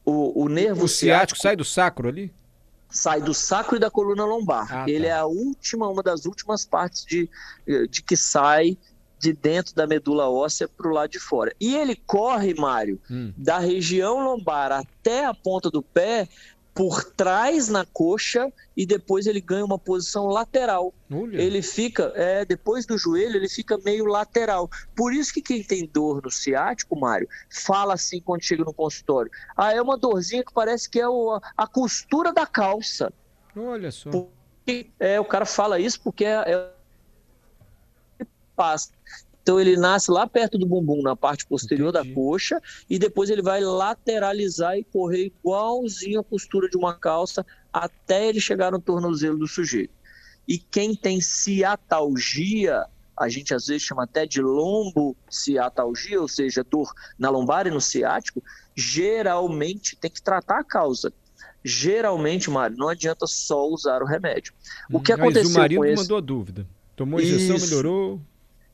o, 0.06 0.44
o 0.44 0.49
nervo 0.49 0.87
O 0.87 0.88
ciático 0.88 1.38
sai 1.38 1.54
do 1.54 1.64
sacro 1.64 2.08
ali? 2.08 2.32
Sai 2.88 3.21
do 3.21 3.35
sacro 3.35 3.76
e 3.76 3.81
da 3.81 3.90
coluna 3.90 4.25
lombar. 4.25 4.64
Ah, 4.64 4.85
tá. 4.85 4.90
Ele 4.90 5.07
é 5.07 5.12
a 5.12 5.26
última, 5.26 5.88
uma 5.88 6.02
das 6.02 6.25
últimas 6.26 6.64
partes 6.64 7.05
de, 7.05 7.28
de 7.90 8.02
que 8.02 8.16
sai 8.16 8.76
de 9.19 9.33
dentro 9.33 9.75
da 9.75 9.87
medula 9.87 10.28
óssea 10.28 10.69
para 10.69 10.88
o 10.88 10.93
lado 10.93 11.11
de 11.11 11.19
fora. 11.19 11.55
E 11.59 11.75
ele 11.75 11.97
corre, 11.97 12.52
Mário, 12.55 13.00
Hum. 13.11 13.33
da 13.37 13.59
região 13.59 14.21
lombar 14.23 14.71
até 14.73 15.25
a 15.25 15.33
ponta 15.35 15.71
do 15.71 15.83
pé, 15.83 16.28
por 16.76 17.02
trás 17.02 17.68
na 17.68 17.87
coxa, 17.87 18.52
e 18.76 18.85
depois 18.85 19.26
ele 19.26 19.40
ganha 19.40 19.64
uma 19.64 19.78
posição 19.78 20.26
lateral. 20.26 20.92
Olha. 21.11 21.40
Ele 21.40 21.62
fica, 21.62 22.12
é, 22.14 22.45
depois 22.45 22.85
do 22.85 22.99
joelho, 22.99 23.37
ele 23.37 23.49
fica 23.49 23.78
meio 23.78 24.04
lateral. 24.04 24.68
Por 24.95 25.11
isso 25.14 25.33
que 25.33 25.40
quem 25.40 25.64
tem 25.64 25.87
dor 25.90 26.21
no 26.23 26.30
ciático, 26.30 26.95
Mário, 26.95 27.26
fala 27.50 27.95
assim 27.95 28.21
quando 28.21 28.42
chega 28.42 28.62
no 28.62 28.75
consultório. 28.75 29.30
Ah, 29.56 29.73
é 29.73 29.80
uma 29.80 29.97
dorzinha 29.97 30.45
que 30.45 30.52
parece 30.52 30.88
que 30.90 31.00
é 31.00 31.09
o- 31.09 31.40
a 31.56 31.66
costura 31.66 32.30
da 32.30 32.47
calça. 32.47 33.11
Olha 33.56 33.90
só. 33.90 34.11
Pô. 34.11 34.28
E, 34.68 34.90
É, 35.00 35.18
o 35.18 35.25
cara 35.25 35.47
fala 35.47 35.80
isso 35.80 35.99
porque 36.02 36.26
é, 36.26 36.42
é- 36.47 36.71
passa. 38.54 38.90
Então 39.47 39.61
ele 39.61 39.76
nasce 39.76 40.11
lá 40.11 40.26
perto 40.26 40.59
do 40.59 40.67
bumbum, 40.67 41.03
na 41.03 41.15
parte 41.15 41.47
posterior 41.47 41.91
Entendi. 41.91 42.09
da 42.09 42.15
coxa, 42.17 42.61
e 42.91 42.99
depois 42.99 43.31
ele 43.31 43.43
vai 43.43 43.61
lateralizar 43.61 44.76
e 44.76 44.83
correr 44.83 45.26
igualzinho 45.26 46.19
a 46.19 46.25
costura 46.25 46.69
de 46.69 46.76
uma 46.76 46.99
calça 46.99 47.47
até 47.73 48.29
ele 48.29 48.41
chegar 48.41 48.73
no 48.73 48.81
tornozelo 48.81 49.38
do 49.38 49.47
sujeito. 49.47 49.95
E 50.49 50.59
quem 50.59 50.97
tem 50.97 51.21
ciatalgia, 51.21 52.87
a 53.17 53.29
gente 53.29 53.55
às 53.55 53.69
vezes 53.69 53.85
chama 53.85 54.03
até 54.03 54.26
de 54.26 54.43
lombociatalgia, 54.43 56.21
ou 56.21 56.26
seja, 56.26 56.65
dor 56.65 56.93
na 57.17 57.31
lombar 57.31 57.69
e 57.69 57.71
no 57.71 57.81
ciático, 57.81 58.43
geralmente 58.75 59.95
tem 59.95 60.11
que 60.11 60.21
tratar 60.21 60.59
a 60.59 60.65
causa. 60.65 61.12
Geralmente, 61.62 62.50
Mário, 62.50 62.76
não 62.76 62.88
adianta 62.88 63.29
só 63.29 63.65
usar 63.69 64.03
o 64.03 64.07
remédio. 64.07 64.53
O 64.91 65.00
que 65.00 65.12
Hum, 65.12 65.19
Mas 65.19 65.26
aconteceu 65.29 65.50
o 65.50 65.55
marido 65.55 65.79
com 65.79 65.85
esse... 65.85 66.03
mandou 66.03 66.17
a 66.17 66.21
dúvida. 66.21 66.67
Tomou 66.97 67.21
injeção, 67.21 67.55
Isso. 67.55 67.67
melhorou. 67.67 68.21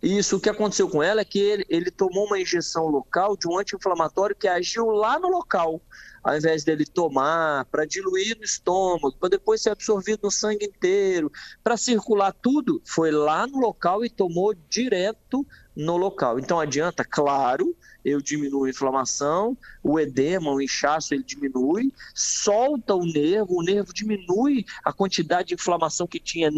Isso, 0.02 0.37
o 0.37 0.40
que 0.40 0.50
aconteceu 0.50 0.88
com 0.88 1.00
ela 1.00 1.21
é 1.21 1.25
que 1.25 1.38
ele, 1.38 1.64
ele 1.68 1.88
tomou 1.88 2.26
uma 2.26 2.40
injeção 2.40 2.88
local 2.88 3.37
de 3.37 3.47
um 3.47 3.56
anti-inflamatório 3.56 4.35
que 4.35 4.49
agiu 4.49 4.87
lá 4.87 5.16
no 5.16 5.28
local, 5.28 5.80
ao 6.25 6.37
invés 6.37 6.64
dele 6.64 6.85
tomar 6.85 7.64
para 7.66 7.85
diluir 7.87 8.37
no 8.37 8.42
estômago, 8.42 9.16
para 9.21 9.28
depois 9.28 9.62
ser 9.62 9.71
absorvido 9.71 10.23
no 10.25 10.30
sangue 10.30 10.66
inteiro, 10.66 11.30
para 11.62 11.76
circular 11.76 12.32
tudo, 12.32 12.82
foi 12.85 13.12
lá 13.12 13.47
no 13.47 13.61
local 13.61 14.04
e 14.04 14.11
tomou 14.11 14.52
direto 14.68 15.47
no 15.76 15.97
local. 15.97 16.37
Então 16.40 16.59
adianta, 16.59 17.04
claro, 17.04 17.73
eu 18.04 18.21
diminuo 18.21 18.64
a 18.64 18.71
inflamação, 18.71 19.56
o 19.85 20.00
edema, 20.00 20.50
o 20.50 20.61
inchaço 20.61 21.14
ele 21.14 21.23
diminui, 21.23 21.92
solta 22.12 22.92
o 22.97 23.04
nervo, 23.04 23.56
o 23.56 23.62
nervo 23.62 23.92
diminui 23.94 24.64
a 24.85 24.92
quantidade 24.92 25.49
de 25.49 25.54
inflamação 25.54 26.09
que 26.09 26.18
tinha 26.18 26.50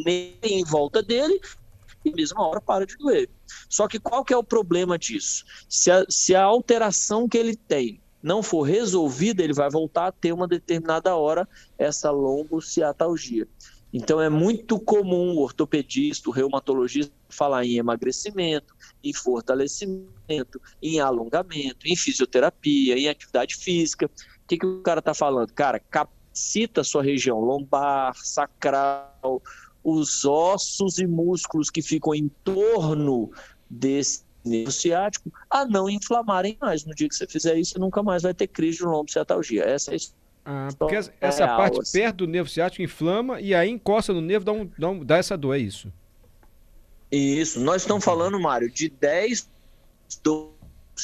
em 0.42 0.64
volta 0.64 1.02
dele 1.02 1.38
e 2.04 2.12
mesma 2.12 2.46
hora 2.46 2.60
para 2.60 2.86
de 2.86 2.96
doer. 2.96 3.28
Só 3.68 3.88
que 3.88 3.98
qual 3.98 4.24
que 4.24 4.32
é 4.32 4.36
o 4.36 4.44
problema 4.44 4.98
disso? 4.98 5.44
Se 5.68 5.90
a, 5.90 6.04
se 6.08 6.34
a 6.34 6.42
alteração 6.42 7.28
que 7.28 7.38
ele 7.38 7.56
tem 7.56 8.00
não 8.22 8.42
for 8.42 8.62
resolvida, 8.62 9.42
ele 9.42 9.52
vai 9.52 9.68
voltar 9.68 10.06
a 10.06 10.12
ter 10.12 10.32
uma 10.32 10.48
determinada 10.48 11.14
hora 11.14 11.46
essa 11.76 12.10
lombociatalgia. 12.10 13.46
Então 13.92 14.20
é 14.20 14.28
muito 14.28 14.80
comum 14.80 15.36
o 15.36 15.40
ortopedista, 15.40 16.28
o 16.28 16.32
reumatologista 16.32 17.12
falar 17.28 17.64
em 17.64 17.76
emagrecimento, 17.76 18.74
em 19.04 19.12
fortalecimento, 19.12 20.60
em 20.82 20.98
alongamento, 20.98 21.86
em 21.86 21.94
fisioterapia, 21.94 22.98
em 22.98 23.08
atividade 23.08 23.54
física. 23.54 24.06
O 24.06 24.46
que, 24.48 24.58
que 24.58 24.66
o 24.66 24.82
cara 24.82 24.98
está 24.98 25.14
falando? 25.14 25.52
Cara, 25.52 25.78
capacita 25.78 26.80
a 26.80 26.84
sua 26.84 27.02
região 27.04 27.38
lombar, 27.38 28.16
sacral, 28.16 29.40
os 29.84 30.24
ossos 30.24 30.98
e 30.98 31.06
músculos 31.06 31.68
que 31.70 31.82
ficam 31.82 32.14
em 32.14 32.28
torno 32.42 33.30
desse 33.68 34.22
nervo 34.44 34.72
ciático 34.72 35.30
a 35.50 35.64
não 35.66 35.88
inflamarem 35.88 36.56
mais. 36.60 36.84
No 36.84 36.94
dia 36.94 37.08
que 37.08 37.14
você 37.14 37.26
fizer 37.26 37.56
isso, 37.56 37.72
você 37.74 37.78
nunca 37.78 38.02
mais 38.02 38.22
vai 38.22 38.32
ter 38.34 38.46
crise 38.46 38.78
de 38.78 38.84
lombociatalgia. 38.84 39.62
Essa 39.64 39.90
é 39.90 39.94
a 39.94 39.96
história. 39.96 40.24
Ah, 40.46 40.68
porque 40.78 40.94
essa- 41.20 41.44
real, 41.46 41.56
parte 41.56 41.80
assim. 41.80 41.98
perto 41.98 42.16
do 42.16 42.26
nervo 42.26 42.50
ciático 42.50 42.82
inflama 42.82 43.40
e 43.40 43.54
aí 43.54 43.70
encosta 43.70 44.12
no 44.12 44.20
nervo, 44.20 44.44
dá, 44.44 44.52
um, 44.52 44.70
dá, 44.78 44.88
um- 44.90 45.04
dá 45.04 45.16
essa 45.16 45.36
dor, 45.38 45.54
é 45.54 45.58
isso? 45.58 45.90
Isso. 47.10 47.60
Nós 47.60 47.82
estamos 47.82 48.04
falando, 48.04 48.38
Mário, 48.40 48.70
de 48.70 48.88
10, 48.88 49.48
12 50.22 50.52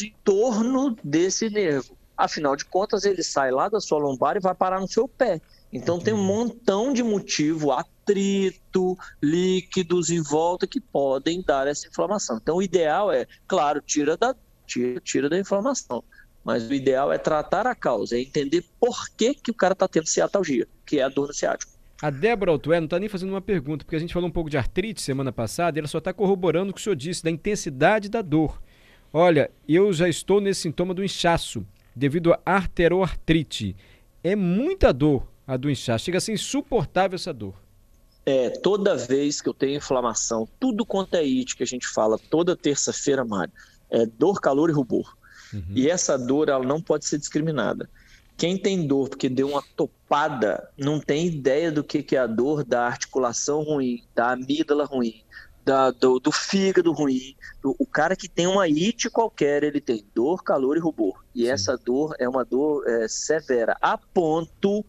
em 0.02 0.14
torno 0.25 0.96
desse 1.02 1.49
nervo. 1.49 1.96
Afinal 2.16 2.54
de 2.54 2.64
contas, 2.66 3.04
ele 3.04 3.22
sai 3.22 3.50
lá 3.50 3.68
da 3.68 3.80
sua 3.80 3.99
lombar 3.99 4.37
e 4.37 4.40
vai 4.40 4.54
parar 4.54 4.80
no 4.80 4.88
seu 4.88 5.08
pé. 5.08 5.40
Então 5.72 5.99
tem 5.99 6.12
um 6.12 6.22
montão 6.22 6.92
de 6.92 7.02
motivo, 7.02 7.70
atrito, 8.11 8.99
líquidos 9.23 10.11
em 10.11 10.23
volta 10.23 10.67
que 10.67 10.81
podem 10.81 11.43
dar 11.43 11.67
essa 11.67 11.87
inflamação. 11.88 12.38
Então 12.43 12.57
o 12.57 12.62
ideal 12.62 13.12
é, 13.12 13.26
claro, 13.47 13.81
tira 13.81 14.17
da, 14.17 14.35
tira, 14.67 15.00
tira 15.00 15.29
da 15.29 15.38
inflamação. 15.38 16.02
Mas 16.45 16.69
o 16.69 16.75
ideal 16.75 17.12
é 17.12 17.19
tratar 17.19 17.67
a 17.67 17.75
causa, 17.75 18.17
é 18.17 18.21
entender 18.21 18.64
por 18.81 19.11
que, 19.11 19.35
que 19.35 19.50
o 19.50 19.55
cara 19.55 19.73
está 19.73 19.87
tendo 19.87 20.07
ciatalgia, 20.07 20.67
que 20.87 20.99
é 20.99 21.02
a 21.02 21.09
dor 21.09 21.29
no 21.29 21.35
ciático. 21.35 21.73
A 22.02 22.09
Débora 22.09 22.50
Altué 22.50 22.81
não 22.81 22.87
está 22.87 22.99
nem 22.99 23.11
fazendo 23.11 23.29
uma 23.29 23.43
pergunta, 23.43 23.85
porque 23.85 23.97
a 23.97 23.99
gente 23.99 24.14
falou 24.14 24.29
um 24.29 24.33
pouco 24.33 24.49
de 24.49 24.57
artrite 24.57 25.02
semana 25.02 25.31
passada 25.31 25.79
e 25.79 25.81
ela 25.81 25.88
só 25.88 25.99
está 25.99 26.14
corroborando 26.14 26.71
o 26.71 26.75
que 26.75 26.81
o 26.81 26.83
senhor 26.83 26.97
disse, 26.97 27.23
da 27.23 27.31
intensidade 27.31 28.09
da 28.09 28.23
dor. 28.23 28.61
Olha, 29.12 29.50
eu 29.69 29.93
já 29.93 30.09
estou 30.09 30.40
nesse 30.40 30.62
sintoma 30.62 30.95
do 30.95 31.05
inchaço, 31.05 31.64
devido 31.95 32.33
a 32.33 32.40
arteroartrite. 32.47 33.76
É 34.25 34.35
muita 34.35 34.95
dor 34.95 35.29
a 35.47 35.59
do 35.59 35.71
inchaço, 35.71 36.07
chega 36.07 36.17
a 36.17 36.21
ser 36.23 36.33
insuportável 36.33 37.17
essa 37.17 37.35
dor. 37.35 37.55
É, 38.27 38.50
toda 38.50 38.97
vez 38.97 39.41
que 39.41 39.49
eu 39.49 39.55
tenho 39.55 39.77
inflamação, 39.79 40.49
tudo 40.59 40.85
quanto 40.85 41.15
é 41.15 41.21
it 41.21 41.57
que 41.57 41.62
a 41.62 41.67
gente 41.67 41.87
fala 41.89 42.19
toda 42.19 42.57
terça-feira, 42.57 43.25
Mário, 43.25 43.53
é 43.91 44.07
dor, 44.07 44.41
calor 44.41 44.69
e 44.71 44.73
rubor. 44.73 45.17
E 45.75 45.91
essa 45.91 46.17
dor, 46.17 46.49
ela 46.49 46.65
não 46.65 46.81
pode 46.81 47.07
ser 47.07 47.19
discriminada. 47.19 47.91
Quem 48.37 48.57
tem 48.57 48.87
dor 48.87 49.09
porque 49.09 49.29
deu 49.29 49.49
uma 49.49 49.62
topada, 49.77 50.69
não 50.79 51.00
tem 51.00 51.27
ideia 51.27 51.73
do 51.73 51.83
que, 51.83 52.03
que 52.03 52.15
é 52.17 52.21
a 52.21 52.27
dor 52.27 52.65
da 52.65 52.87
articulação 52.87 53.62
ruim, 53.62 54.03
da 54.15 54.33
amígdala 54.33 54.85
ruim, 54.85 55.25
da, 55.65 55.91
do, 55.91 56.21
do 56.21 56.31
fígado 56.31 56.93
ruim. 56.93 57.35
Do- 57.62 57.75
o 57.79 57.87
cara 57.87 58.15
que 58.15 58.29
tem 58.29 58.47
uma 58.47 58.62
it 58.65 59.11
qualquer, 59.11 59.62
ele 59.65 59.81
tem 59.81 60.07
dor, 60.15 60.43
calor 60.43 60.77
e 60.77 60.81
rubor. 60.81 61.23
E 61.35 61.47
essa 61.47 61.77
dor 61.77 62.15
é 62.19 62.29
uma 62.29 62.45
dor 62.45 62.87
é, 62.89 63.09
severa, 63.09 63.77
a 63.81 63.99
ponto. 63.99 64.85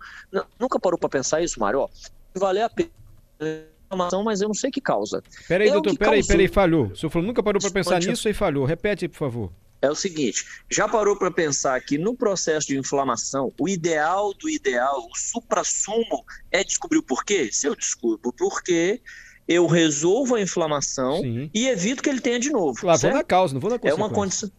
Nunca 0.60 0.80
parou 0.80 0.98
para 1.00 1.10
pensar 1.10 1.42
isso, 1.42 1.60
Mário? 1.60 1.80
Ó, 1.80 1.90
valer 2.38 2.62
a 2.62 2.70
pena 2.70 3.01
inflamação, 3.46 4.24
mas 4.24 4.42
eu 4.42 4.48
não 4.48 4.54
sei 4.56 4.72
que 4.72 4.82
causa. 4.82 5.22
Peraí, 5.48 5.70
É 5.70 5.72
doutor, 5.74 5.98
peraí, 5.98 6.20
causou. 6.20 6.28
peraí, 6.28 6.48
falhou. 6.48 6.86
O 6.88 6.96
senhor 6.96 7.10
falou 7.10 7.28
nunca 7.28 7.44
parou 7.44 7.62
para 7.62 7.72
pensar 7.72 7.92
Pode- 7.96 8.08
nisso 8.10 8.28
aí 8.28 8.34
falhou. 8.34 8.66
Repete 8.66 9.06
aí, 9.06 9.10
por 9.10 9.18
favor. 9.18 9.52
é 9.82 9.90
o 9.90 9.96
seguinte: 9.96 10.46
já 10.70 10.88
parou 10.88 11.18
para 11.18 11.32
pensar 11.32 11.80
que 11.82 11.98
no 11.98 12.16
processo 12.16 12.68
de 12.68 12.78
inflamação, 12.78 13.52
o 13.60 13.68
ideal 13.68 14.34
do 14.34 14.50
ideal, 14.50 15.08
o 15.12 15.18
supra-sumo, 15.18 16.24
é 16.52 16.64
descobrir 16.64 17.00
o 17.00 17.04
porquê? 17.04 17.50
Se 17.52 17.68
eu 17.68 17.76
descubro 17.76 18.30
o 18.30 18.34
porquê, 18.34 19.02
eu 19.48 19.66
resolvo 19.68 20.36
a 20.36 20.42
inflamação 20.42 21.20
Sim. 21.22 21.50
e 21.54 21.68
evito 21.68 22.02
que 22.04 22.10
ele 22.10 22.22
tenha 22.22 22.40
de 22.40 22.52
novo. 22.52 22.86
Lá 22.86 22.96
vou 22.96 23.12
na 23.12 23.24
causa, 23.24 23.54
não 23.54 23.60
vou 23.60 23.70
na 23.72 23.78
consequência. 23.80 24.02
É 24.02 24.06
uma 24.06 24.14
condição. 24.14 24.52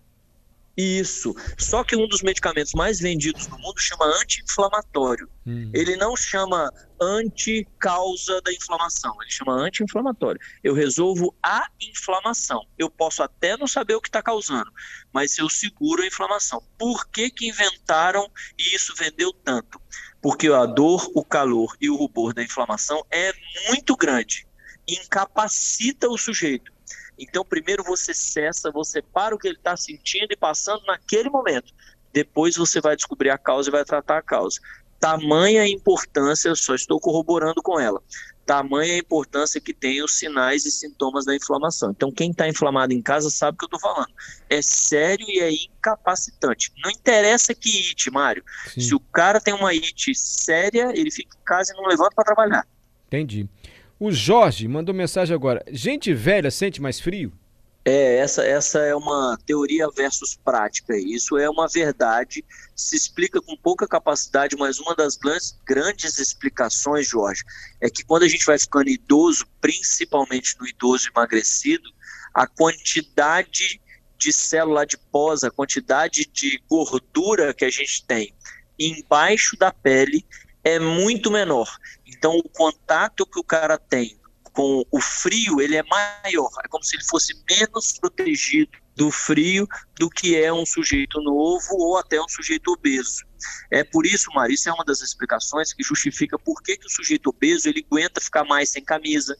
Isso. 0.76 1.34
Só 1.58 1.84
que 1.84 1.94
um 1.94 2.08
dos 2.08 2.22
medicamentos 2.22 2.72
mais 2.72 2.98
vendidos 2.98 3.46
no 3.48 3.58
mundo 3.58 3.78
chama 3.78 4.06
anti-inflamatório. 4.20 5.28
Hum. 5.46 5.70
Ele 5.74 5.96
não 5.96 6.16
chama 6.16 6.72
anti-causa 7.00 8.40
da 8.42 8.52
inflamação, 8.52 9.14
ele 9.20 9.30
chama 9.30 9.52
anti-inflamatório. 9.52 10.40
Eu 10.62 10.72
resolvo 10.72 11.34
a 11.42 11.66
inflamação. 11.80 12.64
Eu 12.78 12.88
posso 12.88 13.22
até 13.22 13.56
não 13.56 13.66
saber 13.66 13.94
o 13.94 14.00
que 14.00 14.08
está 14.08 14.22
causando, 14.22 14.70
mas 15.12 15.36
eu 15.36 15.48
seguro 15.48 16.02
a 16.02 16.06
inflamação. 16.06 16.62
Por 16.78 17.06
que, 17.08 17.30
que 17.30 17.48
inventaram 17.48 18.30
e 18.58 18.74
isso 18.74 18.94
vendeu 18.96 19.32
tanto? 19.32 19.80
Porque 20.22 20.48
a 20.48 20.64
dor, 20.64 21.10
o 21.14 21.24
calor 21.24 21.76
e 21.80 21.90
o 21.90 21.96
rubor 21.96 22.32
da 22.32 22.42
inflamação 22.42 23.04
é 23.10 23.32
muito 23.68 23.96
grande. 23.96 24.46
Incapacita 24.88 26.08
o 26.08 26.16
sujeito. 26.16 26.72
Então, 27.18 27.44
primeiro 27.44 27.84
você 27.84 28.14
cessa, 28.14 28.70
você 28.70 29.02
para 29.02 29.34
o 29.34 29.38
que 29.38 29.48
ele 29.48 29.56
está 29.56 29.76
sentindo 29.76 30.32
e 30.32 30.36
passando 30.36 30.84
naquele 30.86 31.28
momento. 31.28 31.72
Depois 32.12 32.56
você 32.56 32.80
vai 32.80 32.96
descobrir 32.96 33.30
a 33.30 33.38
causa 33.38 33.68
e 33.68 33.72
vai 33.72 33.84
tratar 33.84 34.18
a 34.18 34.22
causa. 34.22 34.60
Tamanha 35.00 35.66
importância, 35.66 36.54
só 36.54 36.74
estou 36.74 37.00
corroborando 37.00 37.60
com 37.62 37.78
ela. 37.80 38.00
Tamanha 38.46 38.98
importância 38.98 39.60
que 39.60 39.72
tem 39.72 40.02
os 40.02 40.18
sinais 40.18 40.64
e 40.64 40.70
sintomas 40.70 41.24
da 41.24 41.34
inflamação. 41.34 41.90
Então, 41.90 42.12
quem 42.12 42.30
está 42.30 42.48
inflamado 42.48 42.92
em 42.92 43.00
casa 43.00 43.30
sabe 43.30 43.54
o 43.54 43.58
que 43.58 43.64
eu 43.64 43.76
estou 43.76 43.80
falando. 43.80 44.12
É 44.48 44.60
sério 44.60 45.26
e 45.28 45.40
é 45.40 45.50
incapacitante. 45.50 46.72
Não 46.84 46.90
interessa 46.90 47.54
que 47.54 47.68
IT, 47.68 48.10
Mário. 48.10 48.44
Sim. 48.74 48.80
Se 48.80 48.94
o 48.94 49.00
cara 49.00 49.40
tem 49.40 49.54
uma 49.54 49.72
IT 49.72 50.14
séria, 50.14 50.92
ele 50.94 51.10
fica 51.10 51.36
em 51.36 51.44
casa 51.44 51.72
e 51.72 51.76
não 51.76 51.86
levanta 51.86 52.14
para 52.14 52.24
trabalhar. 52.24 52.66
Entendi. 53.06 53.48
O 54.04 54.10
Jorge 54.10 54.66
mandou 54.66 54.92
mensagem 54.92 55.32
agora. 55.32 55.64
Gente 55.70 56.12
velha 56.12 56.50
sente 56.50 56.82
mais 56.82 56.98
frio? 56.98 57.32
É, 57.84 58.16
essa, 58.16 58.44
essa 58.44 58.80
é 58.80 58.92
uma 58.96 59.38
teoria 59.46 59.88
versus 59.90 60.34
prática. 60.44 60.96
Isso 60.96 61.38
é 61.38 61.48
uma 61.48 61.68
verdade, 61.68 62.44
se 62.74 62.96
explica 62.96 63.40
com 63.40 63.56
pouca 63.56 63.86
capacidade, 63.86 64.56
mas 64.56 64.80
uma 64.80 64.96
das 64.96 65.16
grandes, 65.16 65.56
grandes 65.64 66.18
explicações, 66.18 67.06
Jorge, 67.06 67.44
é 67.80 67.88
que 67.88 68.02
quando 68.02 68.24
a 68.24 68.28
gente 68.28 68.44
vai 68.44 68.58
ficando 68.58 68.90
idoso, 68.90 69.46
principalmente 69.60 70.56
no 70.58 70.66
idoso 70.66 71.08
emagrecido, 71.08 71.88
a 72.34 72.44
quantidade 72.44 73.80
de 74.18 74.32
célula 74.32 74.82
adiposa, 74.82 75.46
a 75.46 75.52
quantidade 75.52 76.28
de 76.32 76.60
gordura 76.68 77.54
que 77.54 77.64
a 77.64 77.70
gente 77.70 78.04
tem 78.04 78.34
embaixo 78.76 79.56
da 79.56 79.70
pele 79.70 80.26
é 80.64 80.78
muito 80.78 81.30
menor. 81.30 81.78
Então, 82.22 82.36
o 82.36 82.48
contato 82.48 83.26
que 83.26 83.40
o 83.40 83.42
cara 83.42 83.76
tem 83.76 84.16
com 84.52 84.84
o 84.92 85.00
frio, 85.00 85.60
ele 85.60 85.74
é 85.74 85.82
maior. 85.82 86.50
É 86.64 86.68
como 86.68 86.84
se 86.84 86.94
ele 86.94 87.02
fosse 87.02 87.34
menos 87.50 87.98
protegido 87.98 88.70
do 88.94 89.10
frio 89.10 89.66
do 89.98 90.08
que 90.08 90.36
é 90.36 90.52
um 90.52 90.64
sujeito 90.64 91.20
novo 91.20 91.66
ou 91.72 91.98
até 91.98 92.22
um 92.22 92.28
sujeito 92.28 92.70
obeso. 92.70 93.24
É 93.72 93.82
por 93.82 94.06
isso, 94.06 94.30
Mari, 94.32 94.54
isso 94.54 94.68
é 94.68 94.72
uma 94.72 94.84
das 94.84 95.00
explicações 95.00 95.72
que 95.72 95.82
justifica 95.82 96.38
por 96.38 96.62
que, 96.62 96.76
que 96.76 96.86
o 96.86 96.90
sujeito 96.90 97.26
obeso 97.28 97.68
ele 97.68 97.84
aguenta 97.90 98.20
ficar 98.20 98.44
mais 98.44 98.68
sem 98.68 98.84
camisa, 98.84 99.36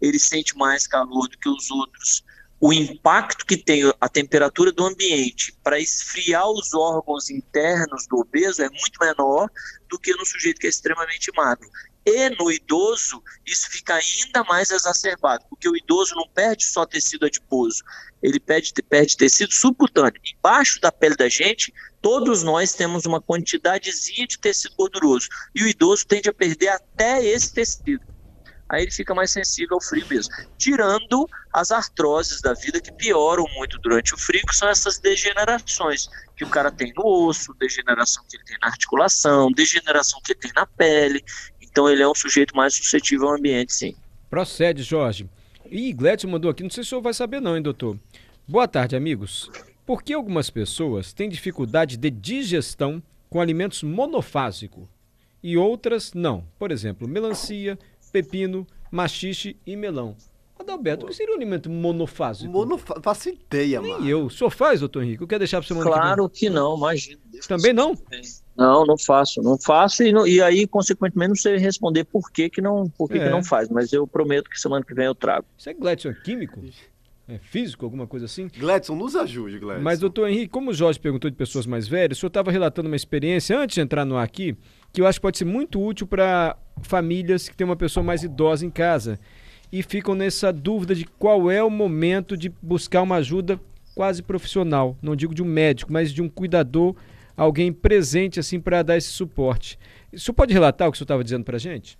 ele 0.00 0.18
sente 0.18 0.56
mais 0.56 0.88
calor 0.88 1.28
do 1.28 1.38
que 1.38 1.48
os 1.48 1.70
outros. 1.70 2.24
O 2.60 2.72
impacto 2.72 3.46
que 3.46 3.56
tem 3.56 3.82
a 4.00 4.08
temperatura 4.08 4.72
do 4.72 4.84
ambiente 4.84 5.56
para 5.62 5.78
esfriar 5.78 6.50
os 6.50 6.74
órgãos 6.74 7.30
internos 7.30 8.08
do 8.08 8.16
obeso 8.16 8.60
é 8.60 8.68
muito 8.68 8.98
menor 9.00 9.48
do 9.88 9.96
que 10.00 10.12
no 10.16 10.26
sujeito 10.26 10.58
que 10.58 10.66
é 10.66 10.70
extremamente 10.70 11.30
magro. 11.36 11.68
E 12.10 12.30
no 12.30 12.50
idoso, 12.50 13.22
isso 13.44 13.68
fica 13.70 13.94
ainda 13.94 14.42
mais 14.44 14.70
exacerbado, 14.70 15.44
porque 15.50 15.68
o 15.68 15.76
idoso 15.76 16.14
não 16.14 16.26
perde 16.28 16.64
só 16.64 16.86
tecido 16.86 17.26
adiposo, 17.26 17.82
ele 18.22 18.40
perde, 18.40 18.72
perde 18.88 19.14
tecido 19.14 19.52
subcutâneo. 19.52 20.18
Embaixo 20.36 20.80
da 20.80 20.90
pele 20.90 21.16
da 21.16 21.28
gente, 21.28 21.70
todos 22.00 22.42
nós 22.42 22.72
temos 22.72 23.04
uma 23.04 23.20
quantidadezinha 23.20 24.26
de 24.26 24.38
tecido 24.38 24.74
gorduroso, 24.74 25.28
e 25.54 25.62
o 25.62 25.68
idoso 25.68 26.06
tende 26.06 26.30
a 26.30 26.32
perder 26.32 26.68
até 26.68 27.22
esse 27.22 27.52
tecido. 27.52 28.00
Aí 28.70 28.82
ele 28.82 28.90
fica 28.90 29.14
mais 29.14 29.30
sensível 29.30 29.76
ao 29.76 29.82
frio 29.82 30.06
mesmo. 30.08 30.32
Tirando 30.58 31.26
as 31.52 31.70
artroses 31.70 32.42
da 32.42 32.52
vida 32.52 32.80
que 32.80 32.92
pioram 32.92 33.46
muito 33.56 33.78
durante 33.78 34.14
o 34.14 34.18
frio, 34.18 34.44
que 34.46 34.54
são 34.54 34.68
essas 34.68 34.98
degenerações 34.98 36.06
que 36.36 36.44
o 36.44 36.50
cara 36.50 36.70
tem 36.70 36.92
no 36.94 37.04
osso, 37.04 37.54
degeneração 37.58 38.22
que 38.28 38.36
ele 38.36 38.44
tem 38.44 38.58
na 38.60 38.68
articulação, 38.68 39.50
degeneração 39.50 40.20
que 40.22 40.32
ele 40.32 40.40
tem 40.40 40.52
na 40.54 40.66
pele. 40.66 41.24
Então 41.78 41.88
ele 41.88 42.02
é 42.02 42.08
um 42.08 42.14
sujeito 42.14 42.56
mais 42.56 42.74
suscetível 42.74 43.28
ao 43.28 43.36
ambiente, 43.36 43.72
sim. 43.72 43.94
Procede, 44.28 44.82
Jorge. 44.82 45.30
E 45.70 45.92
Gledson 45.92 46.26
mandou 46.26 46.50
aqui, 46.50 46.64
não 46.64 46.70
sei 46.70 46.82
se 46.82 46.88
o 46.88 46.90
senhor 46.90 47.02
vai 47.02 47.14
saber 47.14 47.40
não, 47.40 47.56
hein, 47.56 47.62
doutor. 47.62 47.96
Boa 48.48 48.66
tarde, 48.66 48.96
amigos. 48.96 49.48
Por 49.86 50.02
que 50.02 50.12
algumas 50.12 50.50
pessoas 50.50 51.12
têm 51.12 51.28
dificuldade 51.28 51.96
de 51.96 52.10
digestão 52.10 53.00
com 53.30 53.40
alimentos 53.40 53.84
monofásicos 53.84 54.88
e 55.40 55.56
outras 55.56 56.12
não? 56.14 56.44
Por 56.58 56.72
exemplo, 56.72 57.06
melancia, 57.06 57.78
pepino, 58.10 58.66
machixe 58.90 59.56
e 59.64 59.76
melão. 59.76 60.16
Adalberto, 60.58 61.06
o 61.06 61.08
que 61.08 61.14
seria 61.14 61.32
um 61.32 61.36
alimento 61.36 61.70
monofásico? 61.70 62.52
Monofásico, 62.52 63.02
faço 63.04 63.28
ideia, 63.28 63.80
Nem 63.80 64.04
eu. 64.04 64.26
O 64.26 64.30
senhor 64.30 64.50
faz, 64.50 64.80
doutor 64.80 65.04
Henrique? 65.04 65.22
Eu 65.22 65.28
quero 65.28 65.38
deixar 65.38 65.60
para 65.60 65.68
semana 65.68 65.88
Claro 65.88 66.28
que, 66.28 66.40
que 66.40 66.50
não, 66.50 66.76
imagina. 66.76 67.20
Também 67.46 67.72
não? 67.72 67.94
Não, 68.58 68.84
não 68.84 68.98
faço. 68.98 69.40
Não 69.40 69.56
faço 69.56 70.02
e, 70.02 70.12
não, 70.12 70.26
e 70.26 70.42
aí, 70.42 70.66
consequentemente, 70.66 71.28
não 71.28 71.36
sei 71.36 71.56
responder 71.58 72.02
por 72.02 72.28
que, 72.32 72.50
que, 72.50 72.60
não, 72.60 72.90
por 72.90 73.08
que, 73.08 73.16
é. 73.16 73.24
que 73.24 73.30
não 73.30 73.42
faz. 73.42 73.68
Mas 73.68 73.92
eu 73.92 74.04
prometo 74.04 74.50
que 74.50 74.60
semana 74.60 74.84
que 74.84 74.92
vem 74.92 75.06
eu 75.06 75.14
trago. 75.14 75.46
Isso 75.56 75.70
é 75.70 75.74
Gledson, 75.74 76.08
é 76.08 76.14
químico? 76.14 76.60
É 77.28 77.38
físico, 77.38 77.84
alguma 77.84 78.06
coisa 78.06 78.26
assim? 78.26 78.50
Gledson, 78.58 78.96
nos 78.96 79.14
ajude, 79.14 79.60
Gledson. 79.60 79.82
Mas, 79.82 80.00
doutor 80.00 80.28
Henrique, 80.28 80.48
como 80.48 80.70
o 80.70 80.74
Jorge 80.74 80.98
perguntou 80.98 81.30
de 81.30 81.36
pessoas 81.36 81.66
mais 81.66 81.86
velhas, 81.86 82.18
o 82.18 82.20
senhor 82.20 82.28
estava 82.28 82.50
relatando 82.50 82.88
uma 82.88 82.96
experiência, 82.96 83.56
antes 83.56 83.74
de 83.74 83.80
entrar 83.80 84.04
no 84.04 84.16
ar 84.16 84.24
aqui, 84.24 84.56
que 84.92 85.00
eu 85.00 85.06
acho 85.06 85.20
que 85.20 85.22
pode 85.22 85.38
ser 85.38 85.44
muito 85.44 85.80
útil 85.80 86.06
para 86.06 86.56
famílias 86.82 87.48
que 87.48 87.56
têm 87.56 87.64
uma 87.64 87.76
pessoa 87.76 88.02
mais 88.02 88.24
idosa 88.24 88.66
em 88.66 88.70
casa 88.70 89.20
e 89.70 89.82
ficam 89.82 90.14
nessa 90.14 90.52
dúvida 90.52 90.94
de 90.94 91.04
qual 91.04 91.50
é 91.50 91.62
o 91.62 91.70
momento 91.70 92.36
de 92.36 92.48
buscar 92.62 93.02
uma 93.02 93.16
ajuda 93.16 93.60
quase 93.94 94.22
profissional, 94.22 94.96
não 95.02 95.14
digo 95.14 95.34
de 95.34 95.42
um 95.42 95.46
médico, 95.46 95.92
mas 95.92 96.12
de 96.12 96.22
um 96.22 96.28
cuidador, 96.28 96.94
alguém 97.38 97.72
presente 97.72 98.40
assim 98.40 98.60
para 98.60 98.82
dar 98.82 98.96
esse 98.96 99.08
suporte. 99.08 99.78
O 100.12 100.18
senhor 100.18 100.34
pode 100.34 100.52
relatar 100.52 100.88
o 100.88 100.92
que 100.92 100.96
o 100.96 100.98
senhor 100.98 101.04
estava 101.04 101.24
dizendo 101.24 101.44
para 101.44 101.56
a 101.56 101.60
gente? 101.60 101.96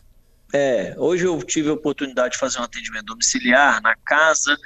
É, 0.53 0.94
hoje 0.98 1.24
eu 1.24 1.40
tive 1.42 1.68
a 1.68 1.74
oportunidade 1.74 2.33
de 2.33 2.38
fazer 2.38 2.59
um 2.59 2.64
atendimento 2.64 3.05
domiciliar 3.05 3.81
na 3.83 3.94
casa 3.94 4.57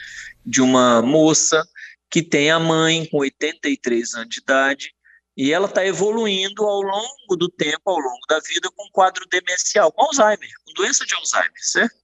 de 0.44 0.62
uma 0.62 1.02
moça 1.02 1.62
que 2.10 2.22
tem 2.22 2.50
a 2.50 2.58
mãe 2.58 3.06
com 3.06 3.18
83 3.18 4.14
anos 4.14 4.28
de 4.28 4.40
idade 4.40 4.94
e 5.36 5.52
ela 5.52 5.66
está 5.66 5.84
evoluindo 5.84 6.64
ao 6.64 6.82
longo 6.82 7.36
do 7.36 7.48
tempo, 7.48 7.82
ao 7.86 7.98
longo 7.98 8.26
da 8.28 8.38
vida, 8.40 8.70
com 8.74 8.88
quadro 8.92 9.26
demencial, 9.28 9.90
com 9.92 10.04
Alzheimer, 10.04 10.50
com 10.64 10.72
doença 10.74 11.04
de 11.04 11.14
Alzheimer, 11.14 11.52
certo? 11.56 11.96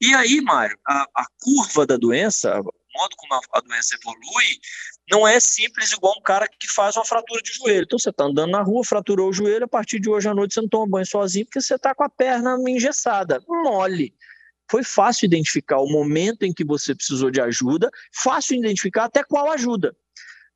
E 0.00 0.14
aí, 0.14 0.40
Mário, 0.40 0.78
a, 0.86 1.06
a 1.14 1.26
curva 1.40 1.84
da 1.84 1.96
doença, 1.96 2.58
o 2.60 2.98
modo 2.98 3.16
como 3.16 3.34
a, 3.34 3.40
a, 3.54 3.60
doença 3.60 3.96
evolui, 3.96 4.60
não 5.10 5.26
é 5.26 5.40
simples 5.40 5.92
igual 5.92 6.14
um 6.18 6.22
cara 6.22 6.46
que 6.46 6.68
faz 6.68 6.96
uma 6.96 7.04
fratura 7.04 7.40
de 7.42 7.52
joelho. 7.52 7.84
Então, 7.84 7.98
você 7.98 8.10
está 8.10 8.24
andando 8.24 8.50
na 8.50 8.62
rua, 8.62 8.84
fraturou 8.84 9.30
o 9.30 9.32
joelho, 9.32 9.64
a 9.64 9.68
partir 9.68 9.98
de 9.98 10.08
hoje 10.08 10.28
à 10.28 10.34
noite 10.34 10.54
você 10.54 10.60
não 10.60 10.68
toma 10.68 10.86
banho 10.86 11.06
sozinho 11.06 11.46
porque 11.46 11.60
você 11.60 11.74
está 11.74 11.94
com 11.94 12.04
a 12.04 12.08
perna 12.08 12.56
engessada, 12.68 13.42
mole. 13.48 14.14
Foi 14.70 14.84
fácil 14.84 15.24
identificar 15.24 15.78
o 15.78 15.88
momento 15.88 16.42
em 16.42 16.52
que 16.52 16.64
você 16.64 16.94
precisou 16.94 17.30
de 17.30 17.40
ajuda, 17.40 17.90
fácil 18.12 18.56
identificar 18.56 19.04
até 19.04 19.24
qual 19.24 19.50
ajuda. 19.50 19.96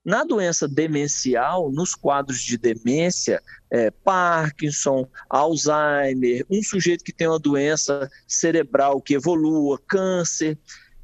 Na 0.04 0.24
doença 0.24 0.68
demencial, 0.68 1.70
nos 1.70 1.94
quadros 1.94 2.42
de 2.42 2.58
demência, 2.58 3.40
é, 3.70 3.90
Parkinson, 3.90 5.08
Alzheimer, 5.30 6.44
um 6.50 6.60
sujeito 6.62 7.04
que 7.04 7.12
tem 7.12 7.28
uma 7.28 7.38
doença 7.38 8.10
cerebral 8.26 9.00
que 9.00 9.14
evolua, 9.14 9.80
câncer, 9.88 10.58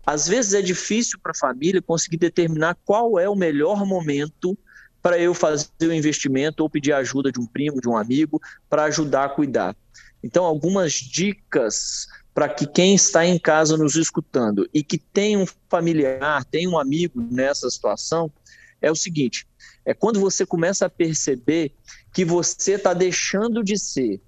às 0.09 0.27
vezes 0.27 0.55
é 0.55 0.63
difícil 0.63 1.19
para 1.23 1.33
a 1.33 1.39
família 1.39 1.83
conseguir 1.83 2.17
determinar 2.17 2.79
qual 2.83 3.19
é 3.19 3.29
o 3.29 3.37
melhor 3.37 3.85
momento 3.85 4.57
para 5.03 5.19
eu 5.19 5.35
fazer 5.35 5.69
o 5.83 5.93
investimento 5.93 6.63
ou 6.63 6.71
pedir 6.71 6.95
ajuda 6.95 7.31
de 7.31 7.39
um 7.39 7.45
primo, 7.45 7.79
de 7.79 7.91
um 7.91 7.95
amigo, 7.95 8.41
para 8.71 8.85
ajudar 8.85 9.25
a 9.27 9.29
cuidar. 9.29 9.77
Então, 10.23 10.47
algumas 10.47 10.95
dicas 10.95 12.07
para 12.33 12.49
que 12.49 12.67
quem 12.67 12.95
está 12.95 13.27
em 13.27 13.39
casa 13.39 13.77
nos 13.77 13.97
escutando 13.97 14.67
e 14.73 14.83
que 14.83 14.97
tem 14.97 15.37
um 15.37 15.45
familiar, 15.69 16.43
tem 16.47 16.67
um 16.67 16.79
amigo 16.79 17.21
nessa 17.31 17.69
situação, 17.69 18.33
é 18.81 18.91
o 18.91 18.97
seguinte: 18.97 19.47
é 19.85 19.93
quando 19.93 20.21
você 20.21 20.47
começa 20.47 20.87
a 20.87 20.91
perceber 20.91 21.71
que 22.15 22.25
você 22.25 22.73
está 22.73 22.95
deixando 22.95 23.63
de 23.63 23.79
ser 23.79 24.23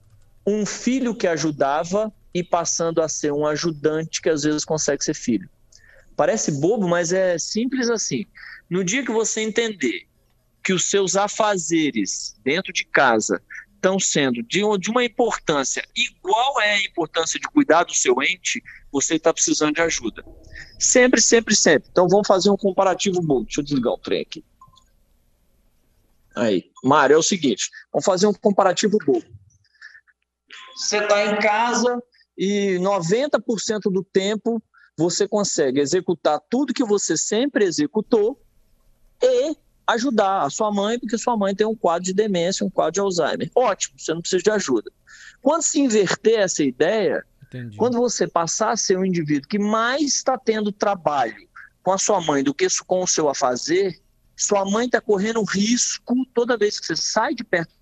um 0.46 0.66
filho 0.66 1.14
que 1.14 1.26
ajudava 1.26 2.12
e 2.34 2.44
passando 2.44 3.00
a 3.00 3.08
ser 3.08 3.32
um 3.32 3.46
ajudante 3.46 4.20
que 4.20 4.28
às 4.28 4.42
vezes 4.42 4.62
consegue 4.62 5.02
ser 5.02 5.14
filho. 5.14 5.48
Parece 6.16 6.52
bobo, 6.52 6.86
mas 6.88 7.12
é 7.12 7.38
simples 7.38 7.88
assim. 7.88 8.26
No 8.68 8.84
dia 8.84 9.04
que 9.04 9.12
você 9.12 9.40
entender 9.40 10.06
que 10.62 10.72
os 10.72 10.90
seus 10.90 11.16
afazeres 11.16 12.36
dentro 12.44 12.72
de 12.72 12.84
casa 12.84 13.42
estão 13.74 13.98
sendo 13.98 14.42
de, 14.42 14.62
uma 14.62 15.02
importância 15.02 15.82
igual 15.96 16.60
é 16.60 16.74
a 16.74 16.82
importância 16.82 17.40
de 17.40 17.48
cuidar 17.48 17.84
do 17.84 17.94
seu 17.94 18.22
ente, 18.22 18.62
você 18.92 19.14
está 19.14 19.32
precisando 19.32 19.74
de 19.74 19.80
ajuda. 19.80 20.22
Sempre, 20.78 21.20
sempre, 21.20 21.56
sempre. 21.56 21.88
Então 21.90 22.06
vamos 22.06 22.28
fazer 22.28 22.50
um 22.50 22.56
comparativo 22.56 23.22
bom. 23.22 23.42
Deixa 23.42 23.60
eu 23.60 23.64
desligar 23.64 23.92
o 23.94 23.98
trem 23.98 24.20
aqui. 24.20 24.44
Aí, 26.36 26.70
Mário, 26.84 27.14
é 27.14 27.18
o 27.18 27.22
seguinte: 27.22 27.70
vamos 27.92 28.04
fazer 28.04 28.26
um 28.26 28.34
comparativo 28.34 28.98
bom. 29.04 29.20
Você 30.76 30.98
está 30.98 31.26
em 31.26 31.38
casa 31.38 32.02
e 32.36 32.78
90% 32.78 33.90
do 33.92 34.04
tempo 34.04 34.62
você 34.98 35.26
consegue 35.26 35.80
executar 35.80 36.40
tudo 36.50 36.74
que 36.74 36.84
você 36.84 37.16
sempre 37.16 37.64
executou 37.64 38.40
e 39.22 39.56
ajudar 39.86 40.42
a 40.42 40.50
sua 40.50 40.72
mãe, 40.72 40.98
porque 40.98 41.18
sua 41.18 41.36
mãe 41.36 41.54
tem 41.54 41.66
um 41.66 41.74
quadro 41.74 42.04
de 42.04 42.14
demência, 42.14 42.64
um 42.64 42.70
quadro 42.70 42.92
de 42.92 43.00
Alzheimer. 43.00 43.50
Ótimo, 43.54 43.98
você 43.98 44.14
não 44.14 44.20
precisa 44.20 44.42
de 44.42 44.50
ajuda. 44.50 44.90
Quando 45.42 45.62
se 45.62 45.80
inverter 45.80 46.40
essa 46.40 46.62
ideia, 46.62 47.24
Entendi. 47.46 47.76
quando 47.76 47.98
você 47.98 48.28
passar 48.28 48.72
a 48.72 48.76
ser 48.76 48.98
um 48.98 49.04
indivíduo 49.04 49.48
que 49.48 49.58
mais 49.58 50.02
está 50.02 50.38
tendo 50.38 50.70
trabalho 50.70 51.48
com 51.82 51.92
a 51.92 51.98
sua 51.98 52.20
mãe 52.20 52.44
do 52.44 52.54
que 52.54 52.66
com 52.86 53.02
o 53.02 53.06
seu 53.06 53.28
a 53.28 53.34
fazer, 53.34 53.98
sua 54.36 54.64
mãe 54.64 54.86
está 54.86 55.00
correndo 55.00 55.42
risco 55.42 56.14
toda 56.34 56.56
vez 56.56 56.78
que 56.78 56.86
você 56.86 56.96
sai 56.96 57.34
de 57.34 57.42
perto. 57.42 57.74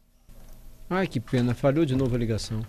Ai, 0.88 1.07
que 1.07 1.21
pena, 1.21 1.55
falhou 1.55 1.85
de 1.85 1.94
novo 1.94 2.14
a 2.14 2.18
ligação. 2.18 2.64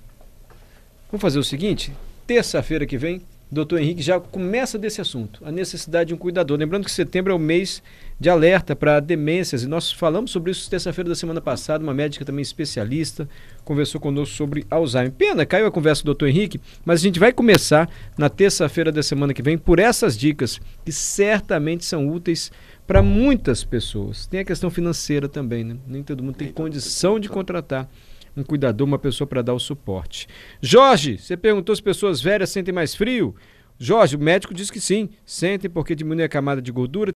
Vamos 1.10 1.22
fazer 1.22 1.40
o 1.40 1.44
seguinte: 1.44 1.96
terça-feira 2.28 2.86
que 2.86 2.98
vem, 2.98 3.26
doutor 3.52 3.80
Henrique 3.80 4.02
já 4.02 4.20
começa 4.20 4.78
desse 4.78 5.02
assunto, 5.02 5.42
a 5.44 5.52
necessidade 5.52 6.10
de 6.10 6.14
um 6.14 6.18
cuidador. 6.18 6.58
Lembrando 6.58 6.86
que 6.86 6.92
setembro 6.92 7.32
é 7.32 7.36
o 7.36 7.40
mês 7.40 7.82
de 8.20 8.30
alerta 8.30 8.76
para 8.76 9.00
demências 9.00 9.64
e 9.64 9.68
nós 9.68 9.92
falamos 9.92 10.32
sobre 10.32 10.52
isso 10.52 10.70
terça-feira 10.70 11.10
da 11.10 11.16
semana 11.16 11.42
passada. 11.42 11.84
Uma 11.84 11.94
médica 11.94 12.24
também 12.24 12.44
especialista 12.44 13.28
conversou 13.64 14.00
conosco 14.00 14.36
sobre 14.36 14.66
Alzheimer. 14.70 15.12
Pena, 15.12 15.46
caiu 15.46 15.66
a 15.66 15.72
conversa 15.72 16.04
do 16.04 16.08
doutor 16.08 16.28
Henrique, 16.28 16.62
mas 16.86 17.00
a 17.00 17.04
gente 17.04 17.20
vai 17.20 17.34
começar 17.34 17.90
na 18.18 18.30
terça-feira 18.30 18.92
da 18.92 19.02
semana 19.02 19.34
que 19.34 19.42
vem 19.42 19.58
por 19.58 19.80
essas 19.80 20.18
dicas 20.18 20.60
que 20.86 20.92
certamente 20.92 21.86
são 21.86 22.08
úteis 22.08 22.52
para 22.86 23.02
muitas 23.02 23.64
pessoas. 23.64 24.28
Tem 24.28 24.40
a 24.40 24.46
questão 24.46 24.70
financeira 24.70 25.28
também, 25.28 25.64
né? 25.64 25.78
Nem 25.88 26.04
todo 26.04 26.24
mundo 26.24 26.36
tem 26.36 26.52
condição 26.52 27.20
de 27.20 27.30
contratar 27.30 27.88
um 28.36 28.44
cuidador, 28.44 28.88
uma 28.88 29.00
pessoa 29.00 29.28
para 29.28 29.42
dar 29.42 29.54
o 29.54 29.60
suporte. 29.60 30.28
Jorge, 30.62 31.18
você 31.18 31.36
perguntou 31.38 31.76
se 31.76 31.82
pessoas 31.82 32.22
velhas 32.22 32.50
sentem 32.50 32.74
mais 32.74 32.96
frio? 32.96 33.36
Jorge, 33.82 34.18
o 34.18 34.20
médico 34.20 34.54
diz 34.54 34.70
que 34.70 34.82
sim, 34.82 35.10
sentem 35.26 35.70
porque 35.70 35.96
diminui 35.96 36.26
a 36.26 36.30
camada 36.30 36.62
de 36.62 36.70
gordura. 36.70 37.08